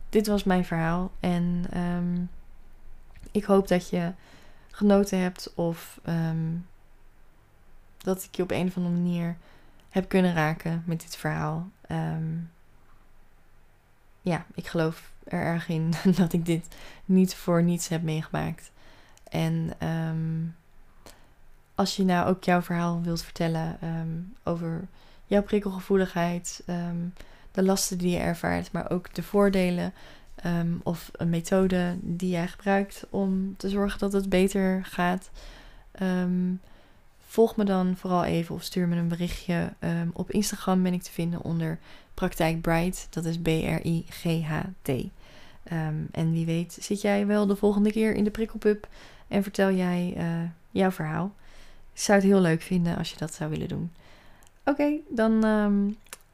Dit 0.10 0.28
was 0.28 0.44
mijn 0.44 0.66
verhaal. 0.66 1.12
En 1.20 1.66
ik 3.32 3.44
hoop 3.44 3.68
dat 3.68 3.90
je 3.90 4.12
genoten 4.72 5.20
hebt 5.20 5.54
of 5.56 6.00
um, 6.06 6.66
dat 7.98 8.24
ik 8.24 8.36
je 8.36 8.44
op 8.44 8.52
een 8.52 8.68
of 8.68 8.78
andere 8.78 8.96
manier 8.96 9.38
heb 9.90 10.10
kunnen 10.10 10.34
raken 10.34 10.84
met 10.86 11.02
dit 11.02 11.16
verhaal. 11.16 11.70
Um, 11.92 12.52
ja, 14.22 14.46
ik 14.54 14.68
geloof 14.68 15.12
er 15.24 15.42
erg 15.42 15.68
in 15.68 15.94
dat 16.16 16.34
ik 16.34 16.46
dit 16.46 16.68
niet 17.06 17.36
voor 17.36 17.64
niets 17.64 17.88
heb 17.88 18.02
meegemaakt. 18.02 18.72
En 19.30 19.88
um, 19.88 20.56
als 21.76 21.96
je 21.96 22.04
nou 22.04 22.28
ook 22.28 22.44
jouw 22.44 22.62
verhaal 22.62 23.02
wilt 23.02 23.24
vertellen 23.24 23.80
over 24.44 24.88
jouw 25.26 25.44
prikkelgevoeligheid, 25.44 26.64
de 27.52 27.64
lasten 27.64 27.98
die 27.98 28.10
je 28.10 28.18
ervaart, 28.18 28.72
maar 28.72 28.92
ook 28.92 29.14
de 29.14 29.24
voordelen 29.24 29.94
Ehm, 30.44 30.74
of 30.84 31.12
een 31.14 31.30
methode 31.30 31.98
die 32.02 32.30
jij 32.30 32.48
gebruikt 32.48 33.06
om 33.10 33.56
te 33.58 33.70
zorgen 33.70 34.00
dat 34.00 34.14
het 34.14 34.30
beter 34.30 34.86
gaat. 34.86 35.30
Ehm, 35.92 36.54
volg 37.28 37.56
me 37.56 37.64
dan 37.64 37.96
vooral 37.98 38.24
even 38.24 38.56
of 38.56 38.64
stuur 38.64 38.88
me 38.88 38.96
een 38.96 39.08
berichtje. 39.08 39.74
Um, 39.80 40.12
op 40.14 40.32
Instagram 40.32 40.84
ben 40.84 40.94
ik 40.94 41.02
te 41.02 41.12
vinden 41.12 41.42
onder 41.42 41.80
Praktijk 42.14 42.62
Bright. 42.62 43.08
Dat 43.10 43.26
is 43.26 43.40
B-R-I-G-H-T. 43.40 44.90
en 46.12 46.32
wie 46.32 46.46
weet 46.46 46.78
zit 46.80 47.02
jij 47.02 47.28
wel 47.28 47.46
de 47.46 47.56
volgende 47.56 47.92
keer 47.92 48.16
in 48.16 48.24
de 48.24 48.32
prikkelpub 48.32 48.88
en 49.28 49.44
vertel 49.44 49.72
jij 49.72 50.14
uh, 50.18 50.50
jouw 50.72 50.92
verhaal. 50.92 51.34
Ik 51.94 52.00
zou 52.00 52.20
het 52.20 52.28
heel 52.28 52.42
leuk 52.42 52.62
vinden 52.62 52.98
als 52.98 53.12
je 53.12 53.18
dat 53.18 53.34
zou 53.34 53.50
willen 53.50 53.68
doen. 53.68 53.92
Oké, 54.66 54.94
dan 55.10 55.46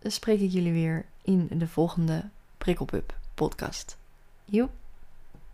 spreek 0.03 0.39
ik 0.39 0.51
jullie 0.51 0.73
weer 0.73 1.05
in 1.21 1.49
de 1.51 1.67
volgende 1.67 2.23
prikkelpub 2.57 3.17
podcast. 3.33 3.98
you. 4.53 4.69